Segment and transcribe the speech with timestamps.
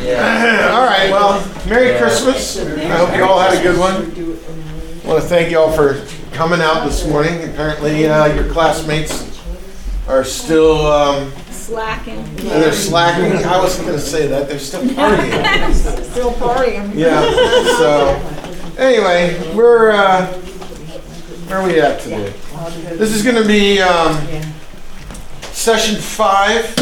[0.00, 2.58] All right, well, Merry Christmas.
[2.58, 3.96] I hope you all had a good one.
[5.04, 7.44] I want to thank you all for coming out this morning.
[7.50, 9.38] Apparently, uh, your classmates
[10.08, 12.24] are still, um, Slacking.
[12.36, 13.44] they're slacking.
[13.44, 14.48] I wasn't going to say that.
[14.48, 15.74] They're still partying.
[16.10, 16.94] Still partying.
[16.94, 17.20] Yeah,
[17.76, 18.16] so,
[18.78, 20.26] anyway, we're, uh,
[21.46, 22.32] where are we at today?
[22.96, 24.16] This is going to be um,
[25.52, 26.74] session five,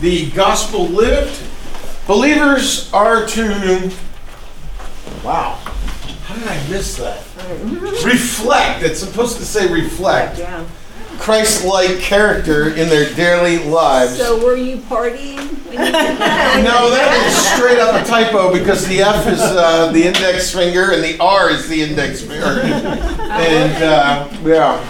[0.00, 1.48] the gospel lived.
[2.06, 3.90] Believers are to,
[5.24, 5.54] wow,
[6.24, 7.22] how did I miss that?
[8.04, 10.64] Reflect, it's supposed to say reflect Yeah.
[11.18, 14.16] Christ like character in their daily lives.
[14.16, 15.36] So were you partying?
[15.66, 16.62] when you that?
[16.64, 20.90] No, that is straight up a typo because the F is uh, the index finger
[20.92, 22.62] and the R is the index finger.
[23.32, 24.84] And uh, yeah.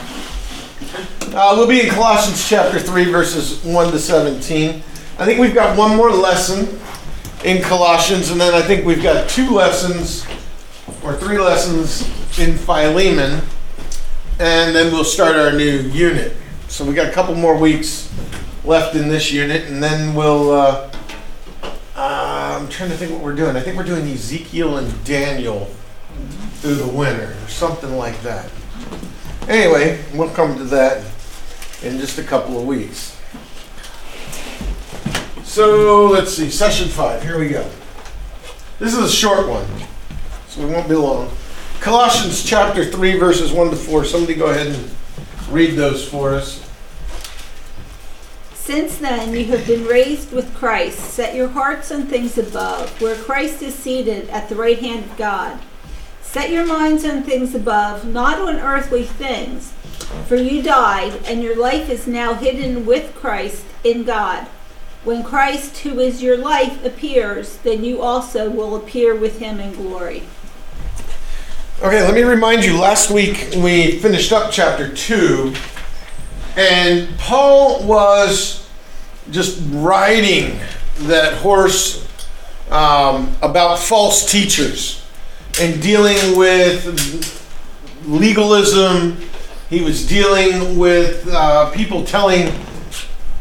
[1.34, 4.82] Uh, we'll be in Colossians chapter 3, verses 1 to 17.
[5.18, 6.66] I think we've got one more lesson
[7.45, 10.24] in Colossians, and then I think we've got two lessons
[11.02, 12.02] or three lessons
[12.38, 13.43] in Philemon,
[14.38, 16.37] and then we'll start our new unit.
[16.68, 18.13] So we got a couple more weeks
[18.65, 20.52] left in this unit, and then we'll.
[20.52, 20.90] Uh,
[21.95, 23.57] uh, I'm trying to think what we're doing.
[23.57, 25.70] I think we're doing Ezekiel and Daniel
[26.54, 28.48] through the winter, or something like that.
[29.48, 31.04] Anyway, we'll come to that
[31.82, 33.20] in just a couple of weeks.
[35.52, 37.22] So let's see, session five.
[37.22, 37.70] Here we go.
[38.78, 39.66] This is a short one,
[40.48, 41.30] so we won't be long.
[41.78, 44.06] Colossians chapter 3, verses 1 to 4.
[44.06, 44.90] Somebody go ahead and
[45.50, 46.66] read those for us.
[48.54, 50.98] Since then you have been raised with Christ.
[50.98, 55.18] Set your hearts on things above, where Christ is seated at the right hand of
[55.18, 55.60] God.
[56.23, 59.73] Set your minds on things above, not on earthly things.
[60.28, 64.47] For you died, and your life is now hidden with Christ in God.
[65.04, 69.72] When Christ, who is your life, appears, then you also will appear with him in
[69.72, 70.22] glory.
[71.82, 75.54] Okay, let me remind you last week we finished up chapter 2,
[76.56, 78.70] and Paul was
[79.32, 80.60] just riding
[81.00, 82.06] that horse
[82.70, 85.04] um, about false teachers
[85.60, 87.44] and dealing with
[88.06, 89.16] legalism.
[89.68, 92.52] He was dealing with uh, people telling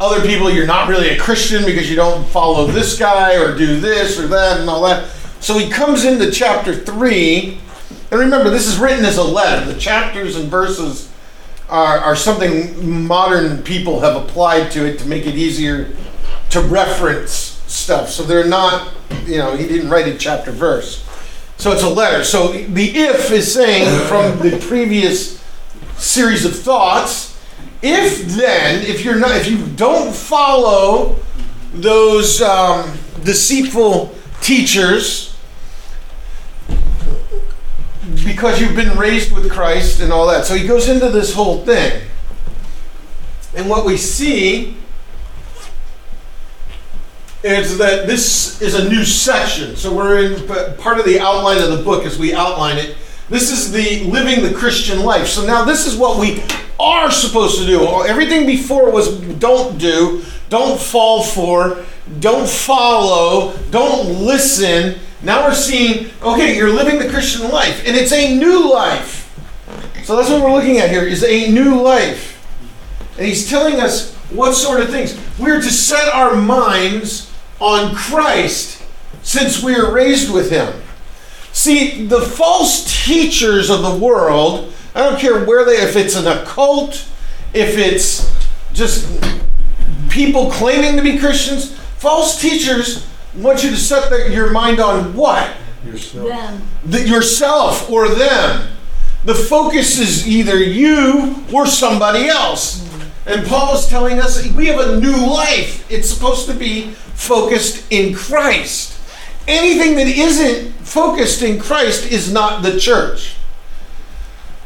[0.02, 3.80] other people you're not really a Christian because you don't follow this guy or do
[3.80, 5.08] this or that and all that.
[5.40, 7.60] So he comes into chapter 3
[8.10, 9.72] and remember, this is written as a letter.
[9.72, 11.10] The chapters and verses
[11.70, 15.96] are, are something modern people have applied to it to make it easier
[16.50, 17.32] to reference
[17.68, 18.10] stuff.
[18.10, 18.92] So they're not,
[19.26, 21.08] you know, he didn't write a chapter verse.
[21.58, 22.24] So it's a letter.
[22.24, 25.42] So the if is saying from the previous
[25.96, 27.31] series of thoughts,
[27.82, 31.18] if then, if you're not, if you don't follow
[31.74, 35.36] those um, deceitful teachers,
[38.26, 40.46] because you've been raised with Christ and all that.
[40.46, 42.04] So he goes into this whole thing.
[43.56, 44.78] And what we see
[47.44, 49.76] is that this is a new section.
[49.76, 52.96] So we're in part of the outline of the book as we outline it.
[53.32, 55.26] This is the living the Christian life.
[55.26, 56.44] So now this is what we
[56.78, 58.04] are supposed to do.
[58.04, 61.86] Everything before was don't do, don't fall for,
[62.20, 65.00] don't follow, don't listen.
[65.24, 69.34] Now we're seeing, okay, you're living the Christian life, and it's a new life.
[70.04, 72.38] So that's what we're looking at here is a new life.
[73.18, 75.18] And he's telling us what sort of things.
[75.40, 77.32] We're to set our minds
[77.62, 78.84] on Christ
[79.24, 80.81] since we are raised with him.
[81.54, 86.28] See, the false teachers of the world, I don't care where they if it's an
[86.28, 87.08] occult,
[87.54, 88.34] if it's
[88.74, 89.08] just
[90.10, 95.14] people claiming to be Christians, false teachers want you to set the, your mind on
[95.16, 95.56] what?
[95.86, 96.28] Yourself.
[96.28, 96.62] Them.
[96.86, 98.70] The, yourself or them.
[99.24, 102.88] The focus is either you or somebody else.
[103.26, 105.90] And Paul is telling us we have a new life.
[105.92, 108.91] It's supposed to be focused in Christ.
[109.52, 113.36] Anything that isn't focused in Christ is not the church.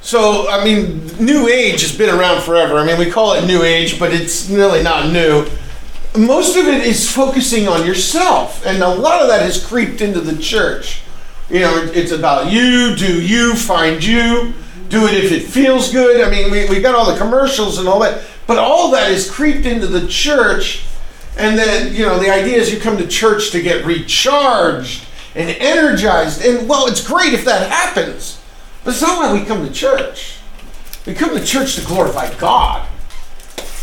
[0.02, 2.78] So, I mean, New Age has been around forever.
[2.78, 5.48] I mean, we call it New Age, but it's really not new
[6.18, 10.22] most of it is focusing on yourself, and a lot of that has creeped into
[10.22, 11.02] the church.
[11.50, 14.54] You know, it's about you, do you, find you,
[14.90, 16.26] do it if it feels good.
[16.26, 19.30] I mean, we, we got all the commercials and all that, but all that is
[19.30, 20.86] creeped into the church.
[21.38, 25.06] And then, you know, the idea is you come to church to get recharged
[25.36, 26.46] and energized.
[26.46, 28.42] And, well, it's great if that happens,
[28.84, 30.38] but it's not why we come to church.
[31.06, 32.88] We come to church to glorify God.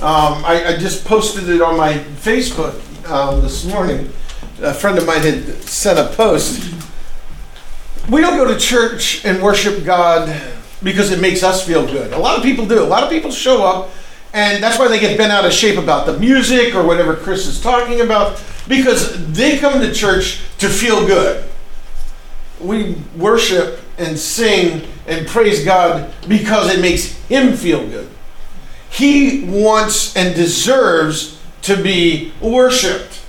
[0.00, 2.74] Um, I, I, just posted it on my Facebook
[3.08, 4.12] um, this morning.
[4.60, 6.74] a friend of mine had sent a post.
[8.10, 10.42] We don't go to church and worship God
[10.82, 12.12] because it makes us feel good.
[12.12, 12.82] A lot of people do.
[12.82, 13.90] A lot of people show up,
[14.32, 17.46] and that's why they get bent out of shape about the music or whatever Chris
[17.46, 21.48] is talking about, because they come to church to feel good.
[22.60, 28.08] We worship and sing and praise God because it makes Him feel good.
[28.90, 33.20] He wants and deserves to be worshiped.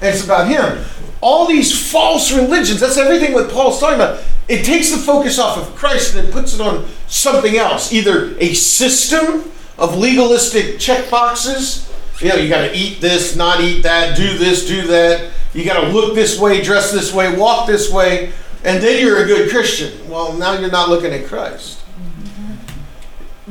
[0.00, 0.84] It's about Him.
[1.20, 4.22] All these false religions, that's everything what Paul's talking about.
[4.46, 8.36] It takes the focus off of Christ and it puts it on something else, either
[8.38, 11.90] a system of legalistic check boxes.
[12.20, 15.30] You know, you got to eat this, not eat that, do this, do that.
[15.54, 18.32] You got to look this way, dress this way, walk this way,
[18.64, 20.08] and then you're a good Christian.
[20.08, 21.80] Well, now you're not looking at Christ.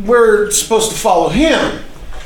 [0.05, 1.81] We're supposed to follow Him.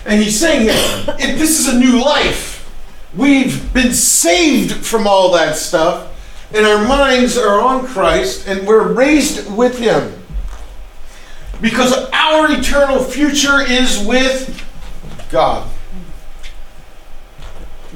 [0.05, 2.67] And He's saying here, this is a new life.
[3.15, 6.07] We've been saved from all that stuff,
[6.53, 10.20] and our minds are on Christ, and we're raised with Him.
[11.61, 14.65] Because our eternal future is with
[15.29, 15.69] God.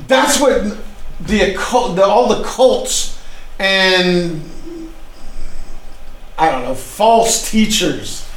[0.07, 0.77] That's what
[1.19, 3.19] the, occult, the all the cults
[3.57, 4.41] and
[6.37, 8.27] I don't know false teachers,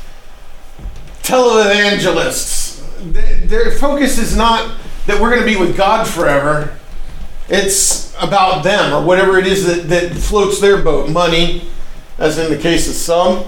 [1.23, 2.79] televangelists.
[3.49, 4.77] Their focus is not
[5.07, 6.77] that we're going to be with God forever.
[7.49, 11.11] It's about them or whatever it is that, that floats their boat.
[11.11, 11.69] Money,
[12.19, 13.45] as in the case of some.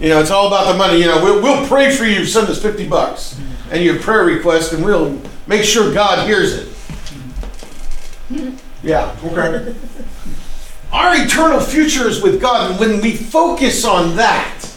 [0.00, 0.98] You know, it's all about the money.
[0.98, 2.24] You know, we'll, we'll pray for you.
[2.24, 3.40] Send us 50 bucks
[3.70, 6.68] and your prayer request, and we'll make sure God hears it.
[8.80, 9.74] Yeah, okay.
[10.92, 14.72] Our eternal future is with God, and when we focus on that,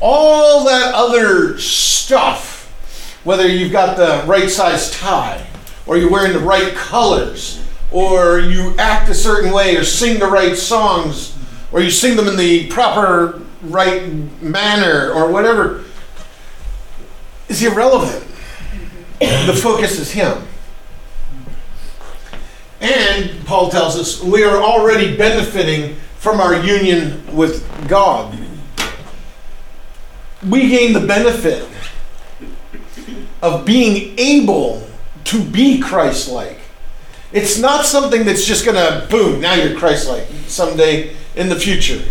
[0.00, 5.46] all that other stuff, whether you've got the right size tie,
[5.86, 7.62] or you're wearing the right colors,
[7.92, 11.36] or you act a certain way, or sing the right songs,
[11.72, 14.10] or you sing them in the proper right
[14.42, 15.84] manner, or whatever,
[17.48, 18.22] is irrelevant.
[19.20, 20.42] The focus is Him.
[22.80, 28.36] And Paul tells us we are already benefiting from our union with God.
[30.46, 31.66] We gain the benefit
[33.42, 34.86] of being able
[35.24, 36.58] to be Christ like.
[37.32, 41.56] It's not something that's just going to, boom, now you're Christ like someday in the
[41.56, 42.02] future.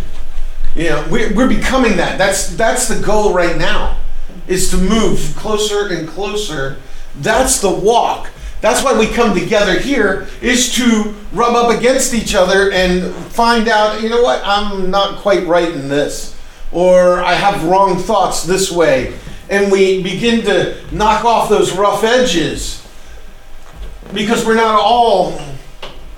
[0.76, 2.18] You know, we're, we're becoming that.
[2.18, 3.98] That's, that's the goal right now,
[4.46, 6.76] is to move closer and closer.
[7.16, 8.30] That's the walk.
[8.60, 13.68] That's why we come together here, is to rub up against each other and find
[13.68, 16.38] out, you know what, I'm not quite right in this.
[16.72, 19.14] Or I have wrong thoughts this way.
[19.48, 22.86] And we begin to knock off those rough edges
[24.12, 25.40] because we're not all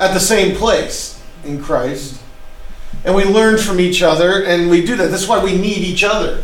[0.00, 2.17] at the same place in Christ.
[3.08, 5.10] And we learn from each other and we do that.
[5.10, 6.42] That's why we need each other.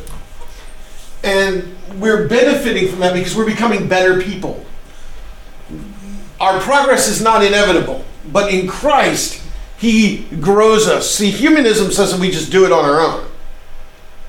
[1.23, 4.65] And we're benefiting from that because we're becoming better people.
[6.41, 8.03] Our progress is not inevitable,
[8.33, 9.43] but in Christ,
[9.77, 11.11] He grows us.
[11.11, 13.27] See, humanism says that we just do it on our own.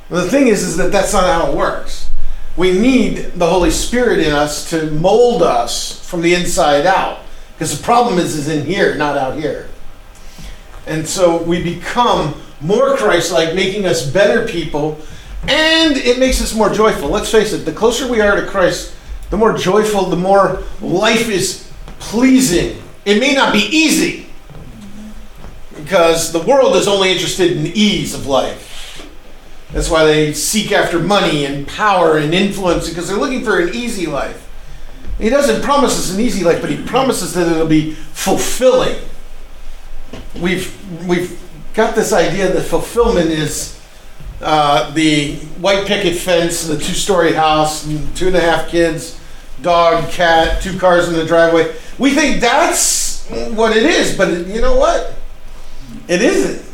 [0.10, 2.10] The thing is, is that that's not how it works.
[2.58, 7.22] We need the Holy Spirit in us to mold us from the inside out.
[7.54, 9.70] Because the problem is, is in here, not out here.
[10.88, 15.00] And so we become more Christ like, making us better people,
[15.48, 17.10] and it makes us more joyful.
[17.10, 18.96] Let's face it, the closer we are to Christ,
[19.30, 22.82] the more joyful, the more life is pleasing.
[23.04, 24.28] It may not be easy,
[25.76, 29.08] because the world is only interested in ease of life.
[29.72, 33.76] That's why they seek after money and power and influence, because they're looking for an
[33.76, 34.42] easy life.
[35.18, 38.98] He doesn't promise us an easy life, but he promises that it'll be fulfilling.
[40.42, 41.40] We've we've
[41.74, 43.80] got this idea that fulfillment is
[44.42, 49.20] uh, the white picket fence, the two-story house, and two and a half kids,
[49.62, 51.74] dog, cat, two cars in the driveway.
[51.98, 55.16] We think that's what it is, but you know what?
[56.08, 56.66] It isn't.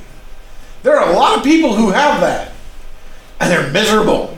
[0.84, 2.52] There are a lot of people who have that,
[3.40, 4.38] and they're miserable.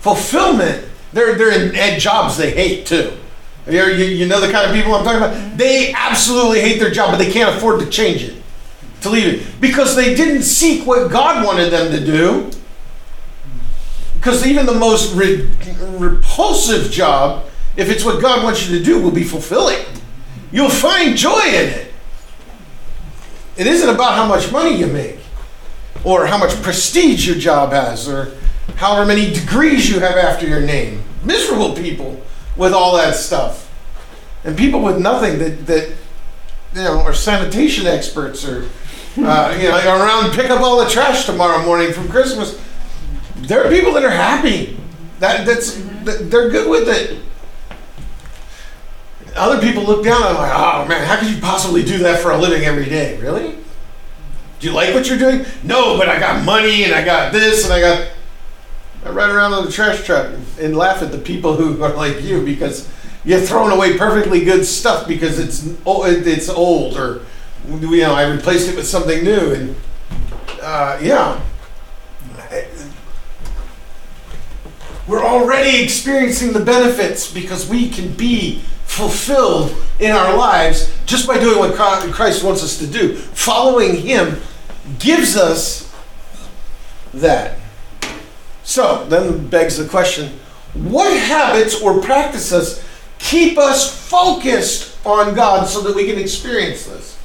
[0.00, 3.12] Fulfillment they're, they're in jobs they hate too.
[3.66, 5.58] You, you know the kind of people I'm talking about?
[5.58, 8.42] They absolutely hate their job, but they can't afford to change it,
[9.02, 9.60] to leave it.
[9.60, 12.50] Because they didn't seek what God wanted them to do.
[14.14, 15.48] Because even the most re-
[15.98, 19.84] repulsive job, if it's what God wants you to do, will be fulfilling.
[20.52, 21.92] You'll find joy in it.
[23.56, 25.18] It isn't about how much money you make,
[26.02, 28.32] or how much prestige your job has, or
[28.76, 31.02] however many degrees you have after your name.
[31.22, 32.20] Miserable people
[32.60, 33.72] with all that stuff.
[34.44, 35.88] And people with nothing that, that
[36.74, 38.68] you know, our sanitation experts or,
[39.18, 42.62] uh, you know, around pick up all the trash tomorrow morning from Christmas.
[43.36, 44.76] There are people that are happy.
[45.20, 45.74] That that's
[46.04, 47.18] that they're good with it.
[49.34, 52.20] Other people look down and I'm like, oh man, how could you possibly do that
[52.20, 53.18] for a living every day?
[53.20, 53.56] Really?
[54.58, 55.46] Do you like what you're doing?
[55.62, 58.08] No, but I got money and I got this and I got.
[59.04, 62.22] I ride around on the trash truck and laugh at the people who are like
[62.22, 62.88] you because
[63.24, 67.22] you're throwing away perfectly good stuff because it's it's old or
[67.66, 69.76] you know I replaced it with something new and
[70.62, 71.40] uh, yeah.
[75.06, 81.38] We're already experiencing the benefits because we can be fulfilled in our lives just by
[81.38, 83.16] doing what Christ wants us to do.
[83.16, 84.40] Following Him
[84.98, 85.92] gives us
[87.14, 87.59] that.
[88.70, 90.28] So then begs the question
[90.74, 92.84] what habits or practices
[93.18, 97.18] keep us focused on God so that we can experience this?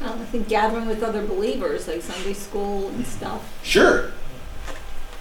[0.00, 3.52] Well, I think gathering with other believers, like Sunday school and stuff.
[3.64, 4.12] Sure.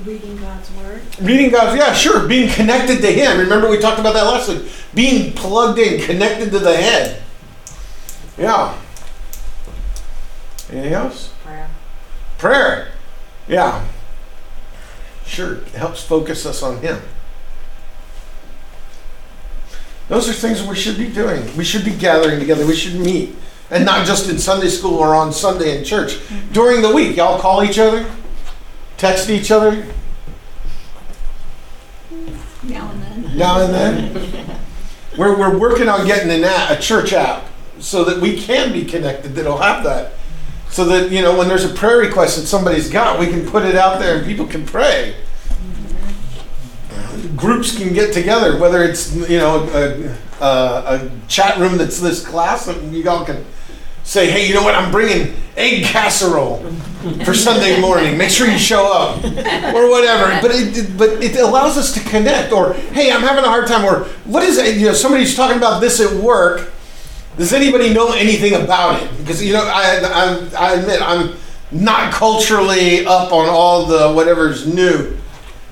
[0.05, 1.01] Reading God's Word.
[1.19, 2.27] Reading God's, yeah, sure.
[2.27, 3.39] Being connected to Him.
[3.39, 4.71] Remember, we talked about that last week.
[4.93, 7.23] Being plugged in, connected to the head.
[8.37, 8.79] Yeah.
[10.69, 11.30] Anything else?
[12.41, 12.87] Prayer.
[13.47, 13.85] Yeah.
[15.27, 15.57] Sure.
[15.57, 16.99] It helps focus us on Him.
[20.07, 21.55] Those are things we should be doing.
[21.55, 22.65] We should be gathering together.
[22.65, 23.35] We should meet.
[23.69, 26.13] And not just in Sunday school or on Sunday in church.
[26.13, 26.51] Mm-hmm.
[26.51, 28.09] During the week, y'all call each other,
[28.97, 29.85] text each other.
[32.63, 33.37] Now and then.
[33.37, 34.57] Now and then.
[35.15, 37.45] we're, we're working on getting an app, a church app
[37.77, 40.13] so that we can be connected that'll have that.
[40.71, 43.63] So that, you know, when there's a prayer request that somebody's got, we can put
[43.63, 45.15] it out there and people can pray
[47.35, 52.25] groups can get together, whether it's you know a, a, a, chat room that's this
[52.25, 53.45] class, and you all can
[54.03, 54.75] say, hey, you know what?
[54.75, 56.57] I'm bringing egg casserole
[57.25, 58.17] for Sunday morning.
[58.17, 60.39] Make sure you show up, or whatever.
[60.41, 62.51] But it but it allows us to connect.
[62.51, 63.85] Or hey, I'm having a hard time.
[63.85, 64.77] Or what is it?
[64.77, 66.71] You know, somebody's talking about this at work.
[67.37, 69.17] Does anybody know anything about it?
[69.17, 71.35] Because you know, I, I, I admit I'm
[71.71, 75.17] not culturally up on all the whatever's new,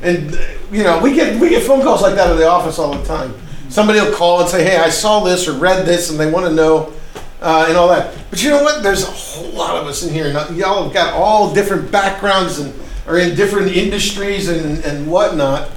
[0.02, 0.32] and
[0.72, 3.06] you know, we get we get phone calls like that in the office all the
[3.06, 3.34] time.
[3.70, 6.46] Somebody will call and say, "Hey, I saw this or read this," and they want
[6.46, 6.94] to know
[7.42, 8.16] uh, and all that.
[8.30, 8.82] But you know what?
[8.82, 10.30] There's a whole lot of us in here.
[10.30, 12.74] Y'all have got all different backgrounds and
[13.08, 15.70] are in different industries and and whatnot.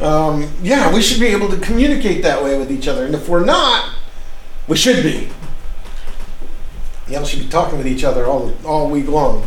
[0.00, 3.06] Um, yeah, we should be able to communicate that way with each other.
[3.06, 3.94] And if we're not,
[4.68, 5.28] we should be.
[7.08, 9.46] Y'all should be talking with each other all all week long.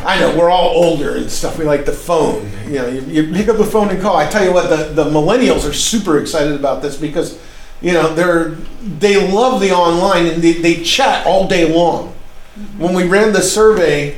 [0.00, 1.58] I know we're all older and stuff.
[1.58, 2.50] We like the phone.
[2.66, 4.16] You know, you, you, pick up the phone and call.
[4.16, 7.40] I tell you what, the, the millennials are super excited about this because,
[7.80, 12.14] you know, they're they love the online and they, they chat all day long.
[12.56, 12.82] Mm-hmm.
[12.82, 14.16] When we ran the survey,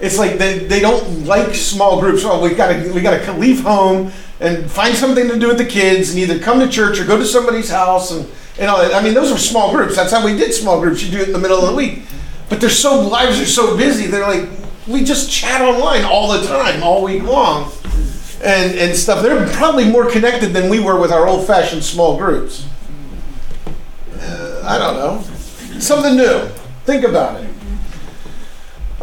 [0.00, 2.22] it's like they, they don't like small groups.
[2.24, 6.10] Oh, we gotta we gotta leave home and find something to do with the kids
[6.10, 8.94] and either come to church or go to somebody's house and and all that.
[8.94, 9.96] I mean, those are small groups.
[9.96, 11.02] That's how we did small groups.
[11.02, 12.02] You do it in the middle of the week.
[12.48, 14.06] But they're so lives are so busy.
[14.06, 14.48] They're like
[14.86, 17.72] we just chat online all the time, all week long,
[18.42, 19.22] and and stuff.
[19.22, 22.66] They're probably more connected than we were with our old-fashioned small groups.
[24.18, 25.80] Uh, I don't know.
[25.80, 26.46] Something new.
[26.84, 27.48] Think about it.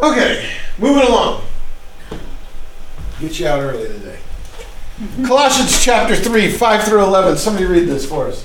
[0.00, 1.44] Okay, moving along.
[3.20, 4.18] Get you out early today.
[5.24, 7.36] Colossians chapter 3, 5 through 11.
[7.36, 8.44] Somebody read this for us.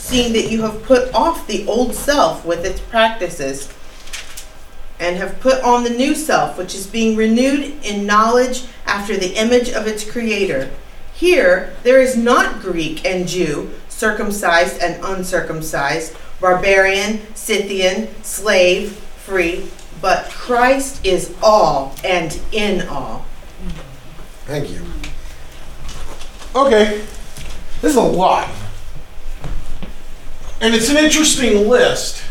[0.00, 3.72] seeing that you have put off the old self with its practices
[4.98, 9.34] and have put on the new self, which is being renewed in knowledge after the
[9.34, 10.70] image of its creator.
[11.14, 20.30] Here, there is not Greek and Jew, circumcised and uncircumcised, barbarian, Scythian, slave, free, but
[20.30, 23.26] Christ is all and in all.
[24.46, 24.80] Thank you.
[26.56, 27.04] Okay,
[27.80, 28.48] this is a lot.
[30.60, 32.22] And it's an interesting list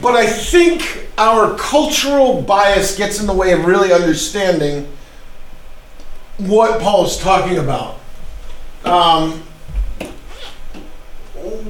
[0.00, 4.88] but I think our cultural bias gets in the way of really understanding
[6.38, 7.98] what Paul is talking about.
[8.84, 9.42] Um,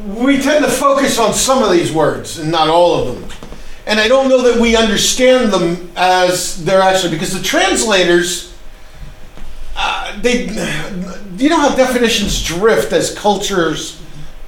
[0.06, 3.30] we tend to focus on some of these words and not all of them.
[3.86, 8.56] And I don't know that we understand them as they're actually, because the translators,
[9.76, 10.46] uh, they,
[11.36, 14.00] you know how definitions drift as cultures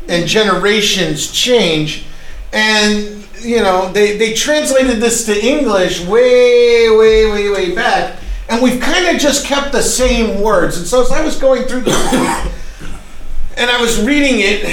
[0.08, 2.06] and generations change.
[2.52, 8.18] And, you know, they, they translated this to English way, way, way, way back.
[8.48, 10.78] And we've kind of just kept the same words.
[10.78, 12.12] And so as I was going through this
[13.56, 14.64] and I was reading it,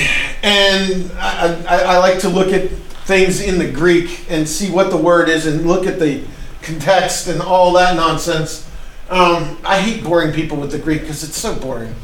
[0.43, 2.69] and I, I, I, like to look at
[3.05, 6.23] things in the Greek and see what the word is and look at the
[6.61, 8.69] context and all that nonsense.
[9.09, 11.95] Um, I hate boring people with the Greek because it's so boring.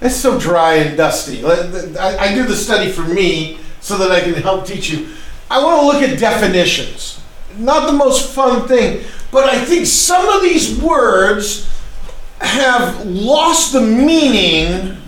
[0.00, 1.44] It's so dry and dusty.
[1.44, 5.08] I, do the study for me so that I can help teach you.
[5.50, 7.22] I want to look at definitions.
[7.56, 11.70] Not the most fun thing, but I think some of these words
[12.40, 14.98] have lost the meaning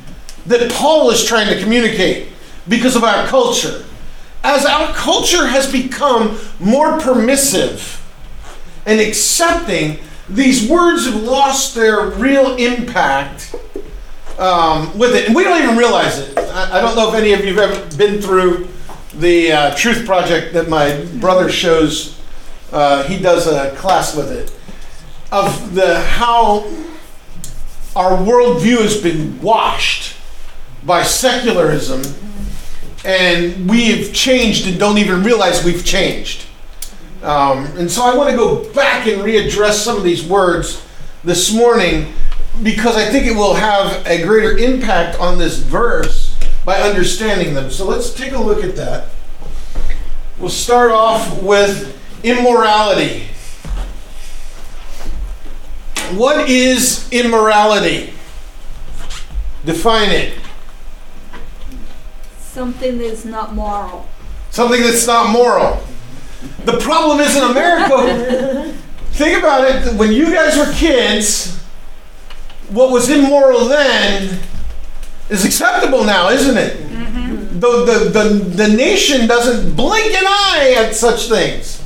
[0.46, 2.28] that Paul is trying to communicate
[2.68, 3.84] because of our culture.
[4.42, 8.02] As our culture has become more permissive
[8.86, 13.54] and accepting, these words have lost their real impact
[14.38, 15.26] um, with it.
[15.26, 16.38] And we don't even realize it.
[16.38, 18.68] I, I, don't know if any of you have ever been through
[19.14, 22.18] the uh, Truth Project that my brother shows.
[22.72, 24.54] Uh, he does a class with it
[25.32, 26.70] of the how
[27.96, 30.16] our worldview has been washed
[30.84, 32.02] by secularism,
[33.04, 36.46] and we've changed and don't even realize we've changed.
[37.22, 40.86] Um, and so I want to go back and readdress some of these words
[41.24, 42.12] this morning
[42.62, 47.70] because I think it will have a greater impact on this verse by understanding them.
[47.70, 49.08] So let's take a look at that.
[50.38, 53.28] We'll start off with immorality.
[56.14, 58.12] What is immorality?
[59.64, 60.38] Define it.
[62.38, 64.06] Something that's not moral.
[64.50, 65.82] Something that's not moral.
[66.64, 68.74] The problem is in America,
[69.12, 71.57] think about it, when you guys were kids,
[72.70, 74.38] what was immoral then
[75.28, 76.76] is acceptable now, isn't it?
[76.76, 77.60] Mm-hmm.
[77.60, 78.28] The, the, the,
[78.64, 81.82] the nation doesn't blink an eye at such things.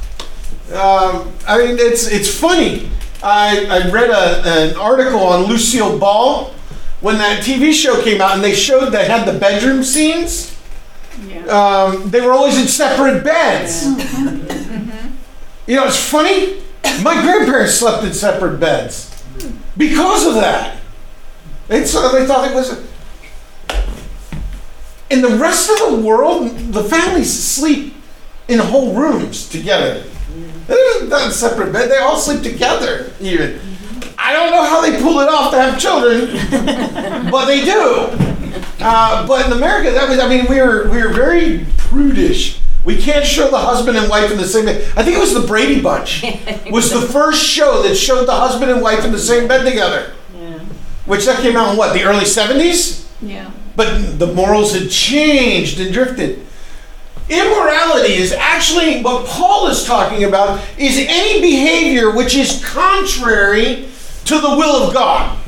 [0.72, 2.88] Um, I mean, it's, it's funny.
[3.22, 6.52] I, I read a, an article on Lucille Ball
[7.00, 10.52] when that TV show came out and they showed they had the bedroom scenes
[11.48, 13.84] um, they were always in separate beds.
[15.66, 16.62] you know, it's funny.
[17.02, 19.11] My grandparents slept in separate beds
[19.76, 20.78] because of that.
[21.68, 22.84] They, so they thought it was.
[25.10, 27.94] In the rest of the world, the families sleep
[28.48, 30.04] in whole rooms together.
[30.66, 31.90] They're not in separate bed.
[31.90, 33.12] They all sleep together.
[33.20, 33.60] Even.
[34.16, 36.30] I don't know how they pull it off to have children,
[37.30, 38.08] but they do.
[38.80, 42.61] Uh, but in America, that was, I mean, we were, we were very prudish.
[42.84, 44.82] We can't show the husband and wife in the same bed.
[44.96, 46.22] I think it was the Brady Bunch.
[46.70, 50.12] was the first show that showed the husband and wife in the same bed together.
[50.36, 50.58] Yeah.
[51.06, 53.06] Which that came out in what, the early 70s?
[53.20, 53.50] Yeah.
[53.76, 56.44] But the morals had changed and drifted.
[57.28, 63.88] Immorality is actually what Paul is talking about is any behavior which is contrary
[64.24, 65.38] to the will of God.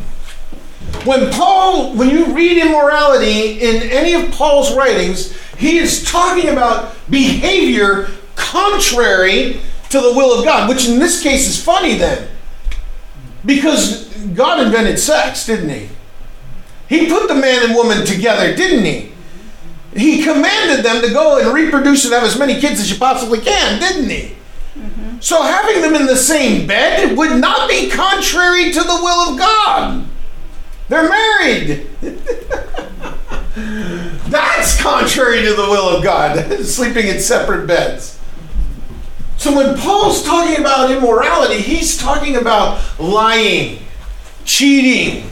[1.04, 6.94] When Paul, when you read immorality in any of Paul's writings, he is talking about
[7.08, 12.28] behavior contrary to the will of God, which in this case is funny then.
[13.44, 15.88] Because God invented sex, didn't he?
[16.88, 19.12] He put the man and woman together, didn't he?
[19.96, 23.40] He commanded them to go and reproduce and have as many kids as you possibly
[23.40, 24.34] can, didn't he?
[24.76, 25.18] Mm-hmm.
[25.20, 29.38] So having them in the same bed would not be contrary to the will of
[29.38, 30.06] God.
[30.88, 31.86] They're married.
[34.34, 38.18] That's contrary to the will of God, sleeping in separate beds.
[39.36, 43.78] So when Paul's talking about immorality, he's talking about lying,
[44.44, 45.30] cheating,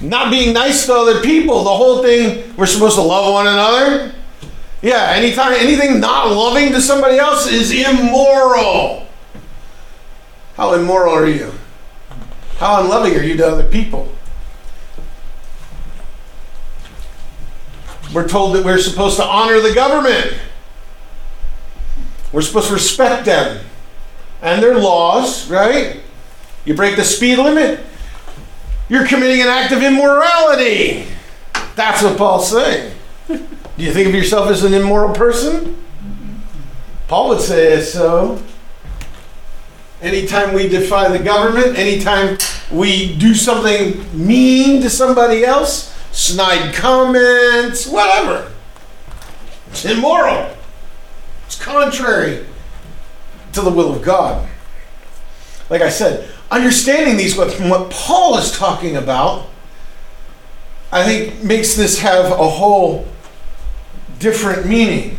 [0.00, 1.64] not being nice to other people.
[1.64, 4.14] The whole thing, we're supposed to love one another.
[4.82, 9.08] Yeah, anytime anything not loving to somebody else is immoral.
[10.54, 11.52] How immoral are you?
[12.58, 14.12] How unloving are you to other people?
[18.12, 20.34] We're told that we're supposed to honor the government.
[22.32, 23.64] We're supposed to respect them
[24.42, 26.00] and their laws, right?
[26.64, 27.80] You break the speed limit,
[28.88, 31.06] you're committing an act of immorality.
[31.74, 32.94] That's what Paul's saying.
[33.28, 33.44] Do
[33.76, 35.82] you think of yourself as an immoral person?
[37.08, 38.42] Paul would say so.
[40.00, 42.38] Anytime we defy the government, anytime
[42.70, 48.50] we do something mean to somebody else, snide comments, whatever.
[49.68, 50.56] It's immoral.
[51.44, 52.46] It's contrary
[53.52, 54.48] to the will of God.
[55.68, 59.46] Like I said, understanding these, what, what Paul is talking about,
[60.90, 63.06] I think makes this have a whole
[64.18, 65.18] different meaning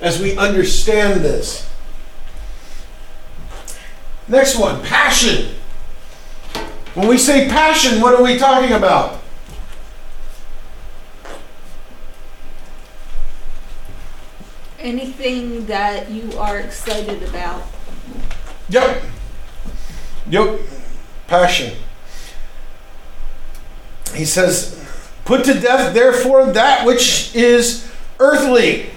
[0.00, 1.68] as we understand this.
[4.28, 5.56] Next one passion.
[6.94, 9.23] When we say passion, what are we talking about?
[14.84, 17.62] Anything that you are excited about.
[18.68, 19.02] Yep.
[20.28, 20.60] Yep.
[21.26, 21.74] Passion.
[24.14, 24.78] He says,
[25.24, 28.90] Put to death, therefore, that which is earthly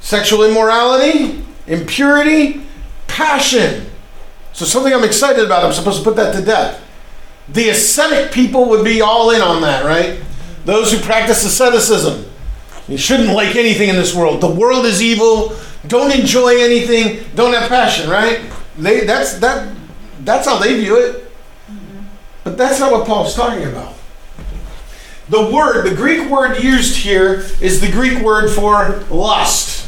[0.00, 2.62] sexual immorality, impurity,
[3.06, 3.86] passion.
[4.52, 6.82] So, something I'm excited about, I'm supposed to put that to death.
[7.48, 10.20] The ascetic people would be all in on that, right?
[10.64, 12.29] Those who practice asceticism.
[12.90, 14.40] You shouldn't like anything in this world.
[14.40, 15.56] The world is evil.
[15.86, 17.24] Don't enjoy anything.
[17.36, 18.40] Don't have passion, right?
[18.76, 19.72] They that's that
[20.24, 21.32] that's how they view it.
[22.42, 23.94] But that's not what Paul's talking about.
[25.28, 29.86] The word, the Greek word used here is the Greek word for lust.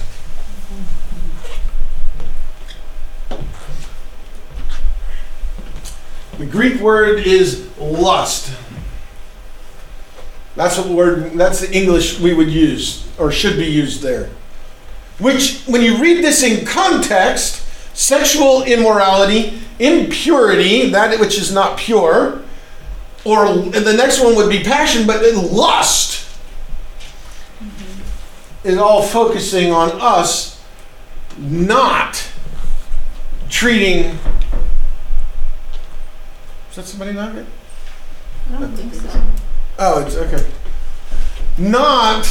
[6.39, 8.57] The Greek word is lust.
[10.63, 14.31] That's what word that's the English we would use or should be used there.
[15.19, 22.43] Which when you read this in context, sexual immorality, impurity, that which is not pure,
[23.25, 26.29] or and the next one would be passion, but then lust
[27.59, 28.69] mm-hmm.
[28.69, 30.63] is all focusing on us
[31.39, 32.25] not
[33.49, 34.17] treating.
[36.71, 37.47] Is that somebody knocking?
[38.55, 39.42] I don't think so.
[39.79, 40.47] Oh, it's okay.
[41.59, 42.25] Not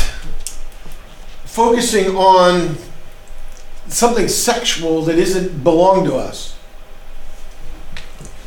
[1.45, 2.77] focusing on
[3.88, 6.58] something sexual that isn't belong to us.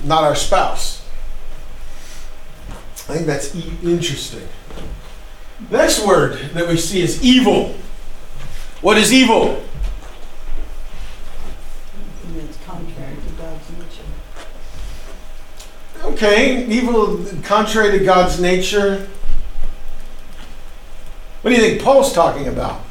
[0.04, 1.06] Not our spouse.
[3.08, 4.48] I think that's e- interesting.
[5.70, 7.74] Next word that we see is evil.
[8.80, 9.62] What is evil?
[12.36, 14.02] It's contrary to God's nature.
[16.14, 19.08] Okay, evil contrary to God's nature.
[21.42, 22.82] What do you think Paul's talking about?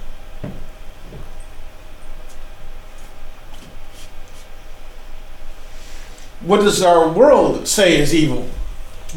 [6.42, 8.46] What does our world say is evil?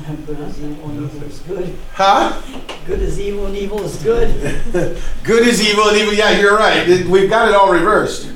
[0.07, 1.77] Good is evil and evil is good.
[1.95, 2.43] Huh?
[2.87, 5.03] Good is evil and evil is good.
[5.25, 6.15] Good is evil and evil.
[6.15, 6.87] Yeah, you're right.
[7.07, 8.33] We've got it all reversed.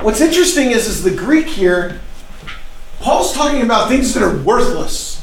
[0.00, 2.00] What's interesting is, is the Greek here,
[3.00, 5.16] Paul's talking about things that are worthless.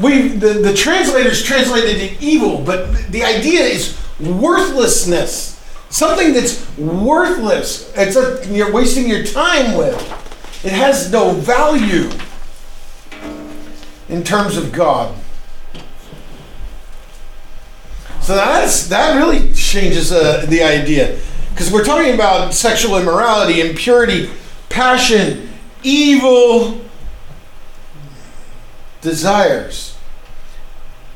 [0.00, 5.58] We the, the translators translated it evil, but the idea is worthlessness.
[5.90, 7.92] Something that's worthless.
[7.94, 9.96] It's a, you're wasting your time with.
[10.64, 12.10] It has no value
[14.08, 15.14] in terms of God.
[18.20, 21.18] So that's that really changes uh, the idea
[21.50, 24.30] because we're talking about sexual immorality, impurity,
[24.72, 25.50] passion,
[25.82, 26.80] evil
[29.00, 29.96] desires.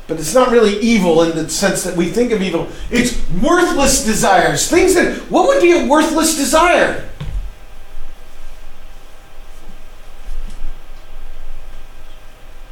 [0.07, 2.69] But it's not really evil in the sense that we think of evil.
[2.89, 4.69] It's worthless desires.
[4.69, 7.09] Things that what would be a worthless desire?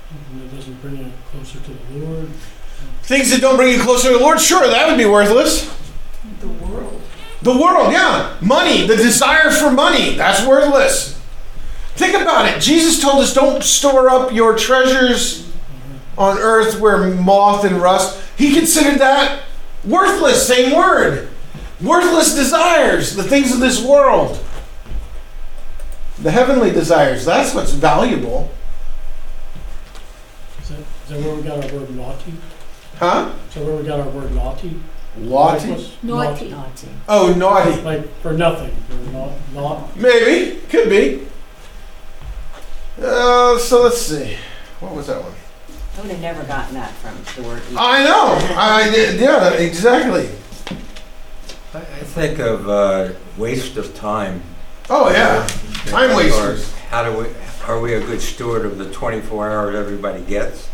[0.07, 2.29] Something that doesn't bring you closer to the Lord.
[3.03, 4.39] Things that don't bring you closer to the Lord?
[4.39, 5.69] Sure, that would be worthless.
[7.45, 7.93] The world.
[7.93, 8.35] Yeah.
[8.41, 11.21] Money, the desire for money, that's worthless.
[11.93, 12.59] Think about it.
[12.59, 15.47] Jesus told us don't store up your treasures
[16.17, 18.19] on earth where moth and rust.
[18.35, 19.43] He considered that
[19.83, 21.29] worthless, same word.
[21.83, 24.43] Worthless desires, the things of this world.
[26.17, 28.49] The heavenly desires, that's what's valuable.
[30.63, 32.33] Is that, is that where we got our word naughty?
[32.97, 33.31] Huh?
[33.49, 34.79] Is that where we got our word naughty?
[35.17, 35.69] Naughty?
[36.03, 36.49] Naughty.
[36.49, 36.87] Naughty.
[37.07, 37.81] Oh, naughty.
[37.81, 38.71] Like for nothing.
[38.71, 40.59] For not, not, Maybe.
[40.69, 41.27] Could be.
[43.01, 44.37] Uh, so let's see.
[44.79, 45.33] What was that one?
[45.97, 47.79] I would have never gotten that from the word evil.
[47.79, 48.37] I know.
[48.57, 50.29] I yeah, exactly.
[51.73, 54.41] I I think of uh, waste of time.
[54.89, 55.47] Oh yeah,
[55.89, 56.73] time Or wasters.
[56.89, 57.27] How do we,
[57.65, 60.69] are we a good steward of the 24 hours everybody gets?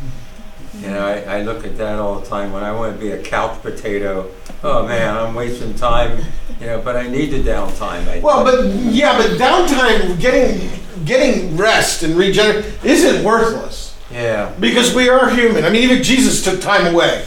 [0.80, 2.54] You know, I, I look at that all the time.
[2.54, 4.32] When I want to be a couch potato,
[4.64, 6.24] oh man, I'm wasting time.
[6.60, 8.08] You know, but I need the downtime.
[8.08, 10.70] I Well, but yeah, but downtime, getting
[11.06, 13.98] getting rest and regenerate isn't worthless.
[14.12, 14.54] Yeah.
[14.60, 15.64] Because we are human.
[15.66, 17.26] I mean, even Jesus took time away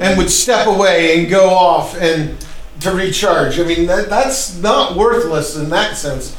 [0.00, 2.36] and would step away and go off and
[2.80, 3.58] to recharge.
[3.58, 6.36] I mean, that, that's not worthless in that sense.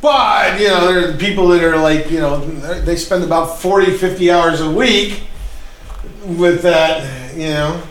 [0.00, 2.40] But, you know, there are people that are like, you know,
[2.80, 5.24] they spend about 40, 50 hours a week
[6.36, 7.82] with that, you know,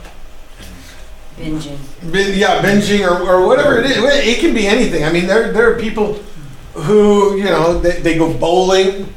[1.38, 1.78] Binging.
[2.12, 3.98] bin, yeah, binging or, or whatever it is.
[3.98, 5.04] It can be anything.
[5.04, 6.14] I mean, there, there are people
[6.74, 9.14] who, you know, they, they go bowling.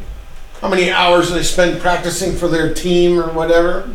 [0.61, 3.91] How many hours do they spend practicing for their team or whatever?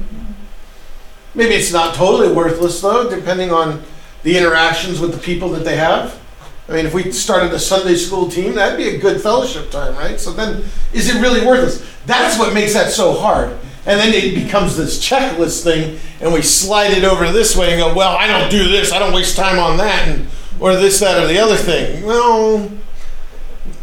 [1.36, 3.84] Maybe it's not totally worthless though, depending on
[4.24, 6.20] the interactions with the people that they have.
[6.68, 9.96] I mean, if we started a Sunday school team, that'd be a good fellowship time,
[9.96, 10.20] right?
[10.20, 11.88] So then, is it really worthless?
[12.08, 13.56] That's what makes that so hard.
[13.88, 17.80] And then it becomes this checklist thing, and we slide it over this way and
[17.80, 20.28] go, well, I don't do this, I don't waste time on that, and
[20.60, 22.04] or this, that, or the other thing.
[22.04, 22.71] Well,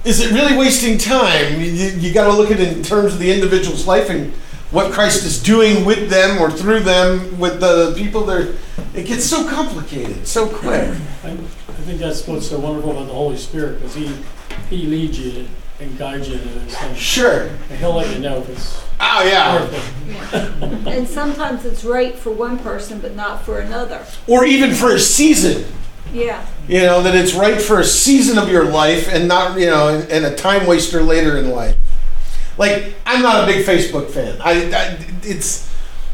[0.04, 1.60] is it really wasting time?
[1.60, 4.32] You, you got to look at it in terms of the individual's life and
[4.72, 8.54] what Christ is doing with them or through them with the people there.
[8.94, 10.88] It gets so complicated so quick.
[11.22, 14.12] I, I think that's what's so wonderful about the Holy Spirit, because he,
[14.68, 15.46] he leads you
[15.82, 16.98] and guides you into those things.
[16.98, 17.48] Sure.
[17.70, 19.60] And he'll let you know if it's Oh yeah.
[19.60, 20.86] worth it.
[20.86, 24.04] And sometimes it's right for one person, but not for another.
[24.26, 25.64] Or even for a season.
[26.12, 26.46] Yeah.
[26.68, 29.88] You know that it's right for a season of your life and not you know
[29.88, 31.76] and, and a time waster later in life.
[32.58, 34.40] Like I'm not a big Facebook fan.
[34.40, 35.72] I, I it's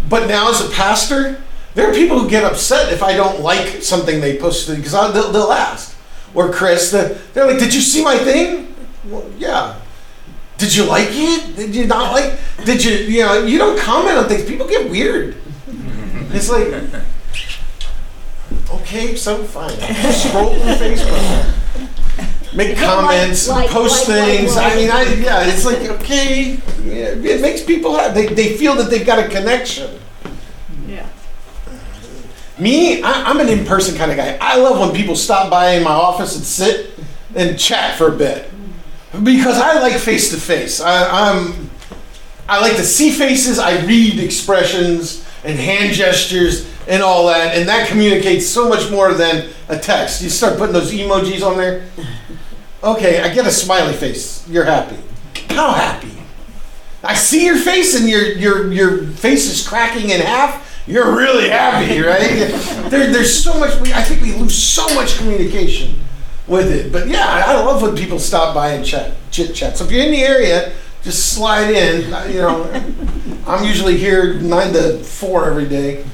[0.09, 1.43] but now as a pastor,
[1.75, 5.33] there are people who get upset if I don't like something they posted because they'll,
[5.33, 5.97] they'll ask.
[6.35, 8.75] Or Chris, the, they're like, "Did you see my thing?"
[9.05, 9.81] Well, yeah.
[10.59, 11.57] Did you like it?
[11.57, 12.37] Did you not like?
[12.65, 14.45] Did you you know you don't comment on things.
[14.45, 15.37] People get weird.
[16.31, 16.75] It's like
[18.71, 19.71] okay, so fine.
[19.71, 24.57] Scroll through Facebook, make comments, like, post like, like, things.
[24.57, 24.73] like.
[24.73, 28.75] I mean, I yeah, it's like okay, yeah, it makes people have, they they feel
[28.75, 30.01] that they've got a connection.
[30.89, 31.07] Yeah.
[32.59, 34.37] Me, I, I'm an in-person kind of guy.
[34.41, 36.99] I love when people stop by in my office and sit
[37.37, 38.51] and chat for a bit
[39.13, 40.81] because I like face to face.
[40.81, 41.71] I'm
[42.49, 43.59] I like to see faces.
[43.59, 49.13] I read expressions and hand gestures and all that, and that communicates so much more
[49.13, 50.23] than a text.
[50.23, 51.87] You start putting those emojis on there.
[52.83, 54.49] Okay, I get a smiley face.
[54.49, 54.97] You're happy.
[55.51, 56.13] How happy?
[57.05, 60.65] I see your face, and your your your face is cracking in half.
[60.87, 62.65] You're really happy, right?
[62.89, 63.73] There, there's so much.
[63.91, 66.01] I think we lose so much communication
[66.49, 66.91] with it.
[66.93, 69.77] But yeah, I love when people stop by and chat, chit chat.
[69.77, 72.07] So if you're in the area, just slide in.
[72.33, 72.85] You know,
[73.47, 76.05] I'm usually here nine to four every day.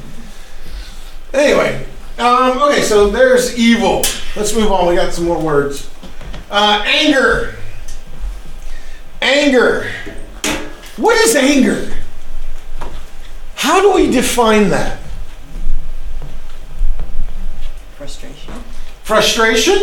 [1.33, 1.87] Anyway,
[2.19, 4.05] um, okay, so there's evil.
[4.37, 4.89] Let's move on.
[4.89, 5.91] We got some more words.
[6.51, 7.57] Uh, anger.
[9.21, 9.91] Anger.
[10.97, 11.93] What is anger?
[13.57, 15.01] How do we define that?
[17.97, 18.55] Frustration.
[19.03, 19.79] Frustration?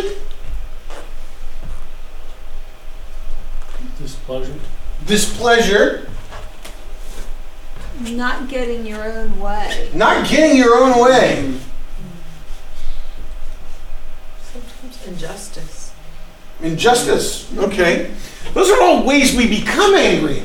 [4.27, 4.59] Displeasure.
[5.05, 6.07] Displeasure?
[8.01, 9.89] Not getting your own way.
[9.93, 11.57] Not getting your own way?
[14.43, 15.91] Sometimes injustice.
[16.61, 17.57] Injustice?
[17.57, 18.11] Okay.
[18.53, 20.43] Those are all ways we become angry.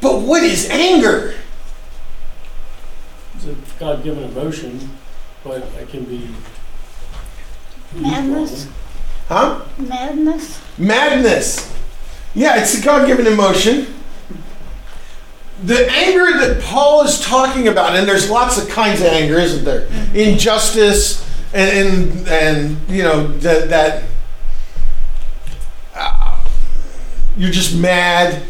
[0.00, 1.34] But what is anger?
[3.34, 4.90] It's a God-given emotion,
[5.44, 6.28] but it can be.
[7.94, 8.68] Madness.
[9.28, 9.64] Huh?
[9.78, 10.60] Madness.
[10.76, 11.77] Madness.
[12.38, 13.92] Yeah, it's a God given emotion.
[15.64, 19.64] The anger that Paul is talking about, and there's lots of kinds of anger, isn't
[19.64, 19.88] there?
[20.14, 24.04] Injustice, and, and, and you know, that, that
[25.96, 26.48] uh,
[27.36, 28.44] you're just mad.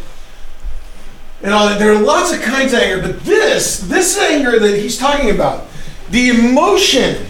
[1.41, 1.79] And all that.
[1.79, 5.65] There are lots of kinds of anger, but this, this anger that he's talking about,
[6.11, 7.25] the emotion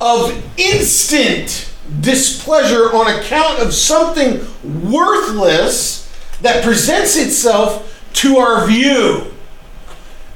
[0.00, 1.67] of instant
[2.00, 4.40] displeasure on account of something
[4.90, 6.04] worthless
[6.40, 9.32] that presents itself to our view.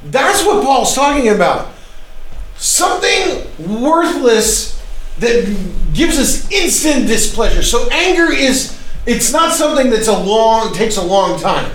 [0.05, 1.73] That's what Paul's talking about.
[2.57, 4.81] Something worthless
[5.19, 5.45] that
[5.95, 7.63] gives us instant displeasure.
[7.63, 11.71] So anger is it's not something that's a long takes a long time.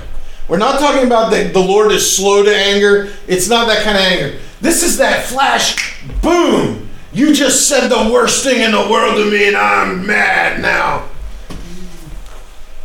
[0.47, 3.11] We're not talking about that the Lord is slow to anger.
[3.27, 4.39] It's not that kind of anger.
[4.61, 6.86] This is that flash boom.
[7.13, 11.07] You just said the worst thing in the world to me and I'm mad now.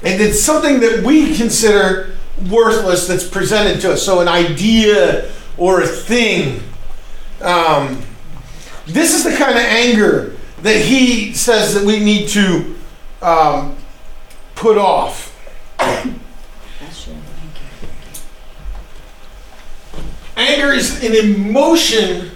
[0.02, 2.16] And it's something that we consider
[2.50, 4.02] worthless that's presented to us.
[4.02, 6.62] So, an idea or a thing.
[7.40, 8.02] Um,
[8.86, 12.76] this is the kind of anger that he says that we need to
[13.20, 13.76] um,
[14.54, 15.28] put off.
[20.36, 22.30] Anger is an emotion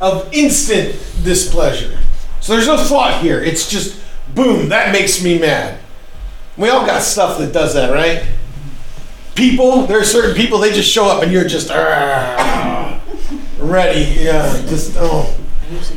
[0.00, 0.92] of instant
[1.24, 1.98] displeasure.
[2.40, 3.42] So there's no thought here.
[3.42, 4.00] It's just
[4.34, 5.80] boom, that makes me mad.
[6.56, 8.26] We all got stuff that does that, right?
[9.34, 11.68] People, there are certain people, they just show up and you're just
[13.58, 14.00] ready.
[14.20, 15.36] Yeah, just, oh,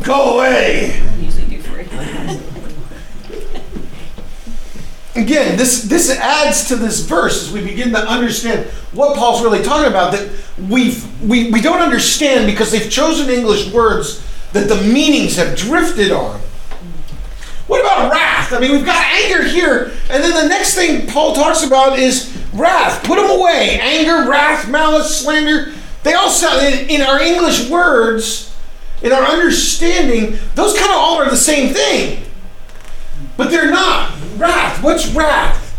[0.03, 1.01] go away.
[5.13, 9.61] Again, this, this adds to this verse as we begin to understand what Paul's really
[9.61, 10.13] talking about.
[10.13, 10.31] That
[10.69, 16.11] we've, we, we don't understand because they've chosen English words that the meanings have drifted
[16.11, 16.39] on.
[17.67, 18.51] What about wrath?
[18.51, 22.37] I mean, we've got anger here, and then the next thing Paul talks about is
[22.53, 23.03] wrath.
[23.03, 23.79] Put them away.
[23.81, 25.71] Anger, wrath, malice, slander.
[26.03, 28.53] They all sound, in, in our English words,
[29.01, 32.25] in our understanding, those kind of all are the same thing.
[33.37, 34.13] But they're not.
[34.35, 34.83] Wrath.
[34.83, 35.69] What's wrath?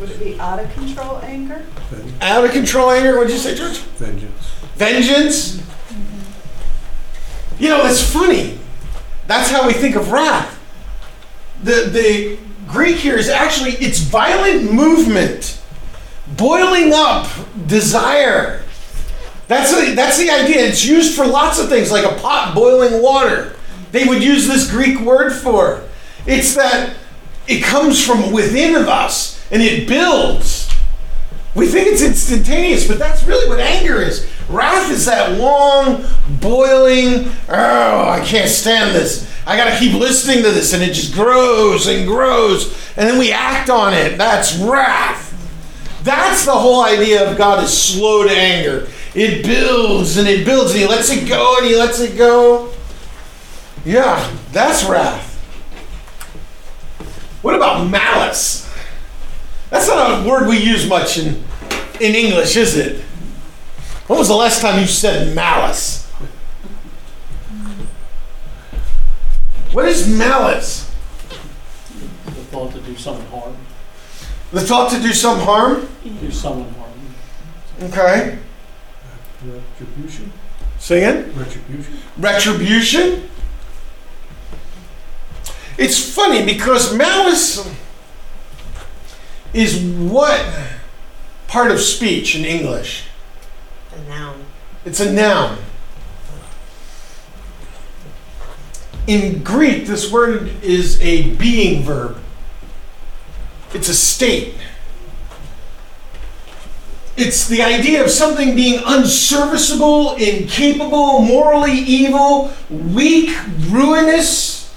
[0.00, 1.53] Would it be out of control anger?
[2.24, 3.18] Out of control anger.
[3.18, 3.76] What'd you say, George?
[3.76, 4.50] Vengeance.
[4.76, 5.62] Vengeance.
[7.58, 8.58] You know, it's funny.
[9.26, 10.58] That's how we think of wrath.
[11.62, 15.60] The the Greek here is actually it's violent movement,
[16.34, 17.30] boiling up
[17.66, 18.62] desire.
[19.46, 20.64] That's the, that's the idea.
[20.66, 23.54] It's used for lots of things, like a pot boiling water.
[23.92, 25.82] They would use this Greek word for.
[26.26, 26.96] It's that
[27.46, 30.63] it comes from within of us and it builds.
[31.54, 34.28] We think it's instantaneous, but that's really what anger is.
[34.48, 36.04] Wrath is that long,
[36.40, 39.30] boiling, oh, I can't stand this.
[39.46, 43.18] I got to keep listening to this, and it just grows and grows, and then
[43.18, 44.18] we act on it.
[44.18, 45.30] That's wrath.
[46.02, 48.88] That's the whole idea of God is slow to anger.
[49.14, 52.72] It builds and it builds, and He lets it go and He lets it go.
[53.84, 55.30] Yeah, that's wrath.
[57.42, 58.63] What about malice?
[59.74, 61.42] That's not a word we use much in,
[62.00, 63.00] in English, is it?
[64.06, 66.06] When was the last time you said malice?
[69.72, 70.88] What is malice?
[72.24, 73.56] The thought to do someone harm,
[74.52, 75.88] The thought to do some harm?
[76.20, 76.92] do someone harm.
[77.82, 78.38] Okay.
[79.44, 80.32] Retribution.
[80.78, 81.34] Say again?
[81.36, 81.98] Retribution.
[82.16, 83.28] Retribution?
[85.76, 87.68] It's funny because malice
[89.54, 90.44] is what
[91.46, 93.04] part of speech in English?
[93.94, 94.44] A noun.
[94.84, 95.58] It's a noun.
[99.06, 102.18] In Greek, this word is a being verb.
[103.72, 104.54] It's a state.
[107.16, 113.30] It's the idea of something being unserviceable, incapable, morally evil, weak,
[113.68, 114.74] ruinous.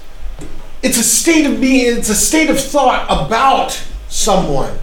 [0.82, 4.76] It's a state of being, it's a state of thought about someone.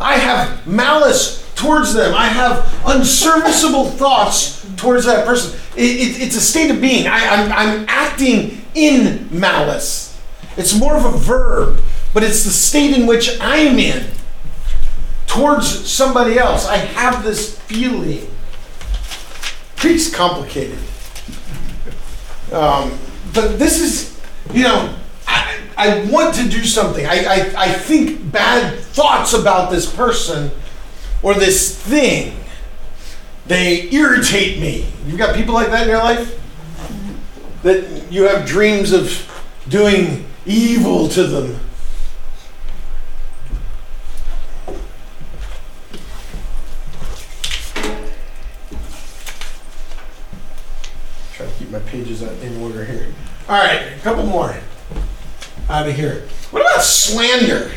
[0.00, 2.14] I have malice towards them.
[2.14, 5.58] I have unserviceable thoughts towards that person.
[5.76, 7.06] It, it- it's a state of being.
[7.06, 10.18] I, I'm, I'm acting in malice.
[10.56, 11.80] It's more of a verb,
[12.14, 14.06] but it's the state in which I'm in
[15.26, 16.66] towards somebody else.
[16.66, 18.26] I have this feeling.
[19.76, 20.78] Greek's complicated.
[22.52, 22.98] Um,
[23.32, 24.20] but this is,
[24.52, 24.94] you know,
[25.26, 27.06] I, I want to do something.
[27.06, 30.50] I, I, I think bad thoughts about this person
[31.22, 32.36] or this thing.
[33.46, 34.86] They irritate me.
[35.06, 36.38] You've got people like that in your life?
[37.62, 39.26] That you have dreams of
[39.70, 41.58] doing evil to them.
[51.32, 53.14] Try to keep my pages in order here.
[53.48, 54.54] All right, a couple more
[55.70, 56.26] out of here.
[56.50, 57.70] What about slander?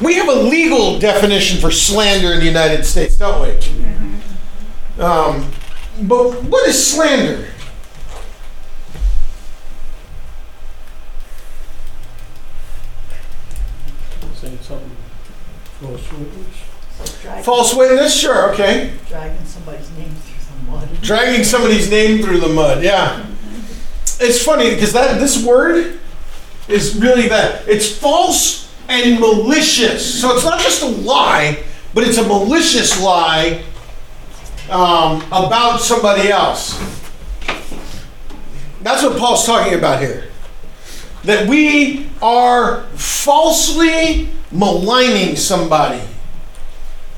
[0.00, 5.02] We have a legal definition for slander in the United States, don't we?
[5.02, 5.50] Um,
[6.02, 7.48] but what is slander?
[14.34, 14.90] Saying something,
[15.80, 17.20] False witness.
[17.22, 18.14] Dragging- False witness?
[18.14, 18.92] Sure, okay.
[19.08, 20.88] Dragging somebody's name through the mud.
[21.02, 23.24] Dragging somebody's name through the mud, yeah.
[24.20, 25.99] It's funny because that this word
[26.70, 30.20] is really that it's false and malicious.
[30.20, 31.62] So it's not just a lie,
[31.94, 33.62] but it's a malicious lie
[34.70, 36.78] um, about somebody else.
[38.82, 40.28] That's what Paul's talking about here.
[41.24, 46.02] That we are falsely maligning somebody.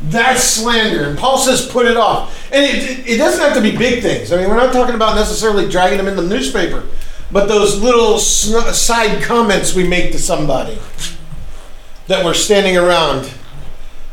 [0.00, 1.04] That's slander.
[1.04, 2.52] And Paul says, put it off.
[2.52, 4.32] And it, it doesn't have to be big things.
[4.32, 6.84] I mean, we're not talking about necessarily dragging them in the newspaper,
[7.32, 10.78] but those little sn- side comments we make to somebody
[12.08, 13.32] that we're standing around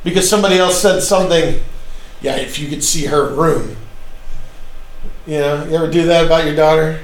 [0.03, 1.59] because somebody else said something
[2.21, 3.75] Yeah, if you could see her room.
[5.25, 6.99] You know, you ever do that about your daughter?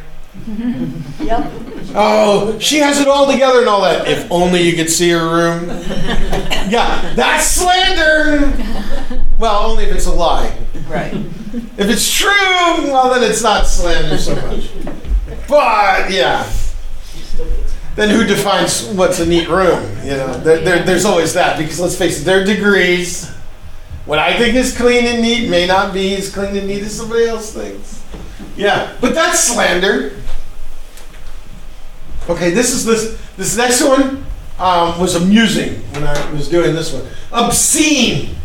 [1.20, 1.52] Yep.
[1.98, 4.06] Oh, she has it all together and all that.
[4.08, 5.70] If only you could see her room.
[6.68, 8.52] Yeah, that's slander.
[9.38, 10.58] Well, only if it's a lie.
[10.90, 11.14] Right.
[11.14, 12.32] If it's true,
[12.92, 14.70] well, then it's not slander so much.
[15.48, 16.52] But yeah,
[17.96, 19.84] then who defines what's a neat room?
[20.04, 23.30] You know, there, there, there's always that because let's face it, there are degrees.
[24.06, 26.96] What I think is clean and neat may not be as clean and neat as
[26.96, 28.04] somebody else thinks.
[28.56, 30.20] Yeah, but that's slander.
[32.30, 34.26] Okay, this is this this next one
[34.60, 37.06] um, was amusing when I was doing this one.
[37.32, 38.36] Obscene.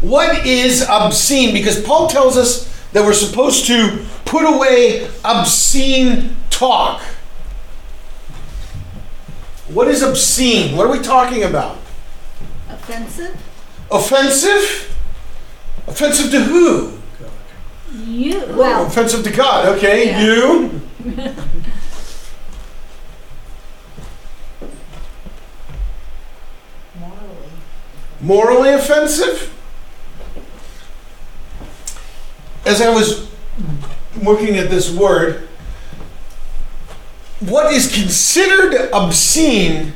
[0.00, 1.52] What is obscene?
[1.52, 7.02] Because Paul tells us that we're supposed to put away obscene talk.
[9.66, 10.76] What is obscene?
[10.76, 11.78] What are we talking about?
[12.68, 13.36] Offensive?
[13.90, 14.96] Offensive?
[15.88, 16.92] Offensive to who?
[17.18, 17.30] God.
[18.06, 19.66] You, well, Offensive to God.
[19.76, 20.22] Okay, Yeah.
[20.22, 20.80] you.
[26.98, 27.46] Morally.
[28.20, 29.52] Morally offensive?
[32.64, 33.28] As I was
[34.16, 35.48] looking at this word,
[37.40, 39.94] what is considered obscene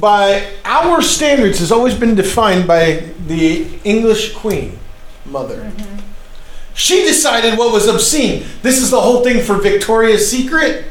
[0.00, 4.78] by our standards has always been defined by the English Queen
[5.24, 5.56] Mother.
[5.56, 5.98] Mm-hmm.
[6.74, 8.44] She decided what was obscene.
[8.62, 10.84] This is the whole thing for Victoria's Secret.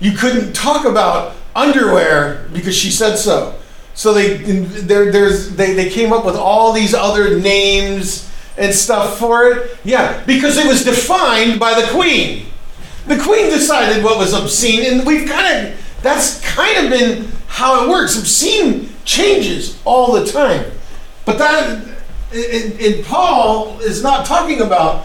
[0.00, 3.58] You couldn't talk about underwear because she said so.
[3.94, 9.18] So they there there's they, they came up with all these other names and stuff
[9.18, 9.78] for it.
[9.84, 12.46] Yeah, because it was defined by the queen.
[13.06, 17.84] The queen decided what was obscene, and we've kind of that's kind of been how
[17.84, 18.18] it works.
[18.18, 20.70] Obscene changes all the time,
[21.24, 21.88] but that
[22.32, 25.04] in, Paul is not talking about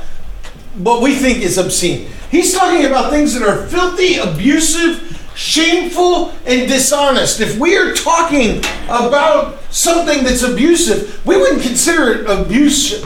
[0.75, 2.09] what we think is obscene.
[2.29, 7.39] He's talking about things that are filthy, abusive, shameful, and dishonest.
[7.39, 13.03] If we are talking about something that's abusive, we wouldn't consider it abuse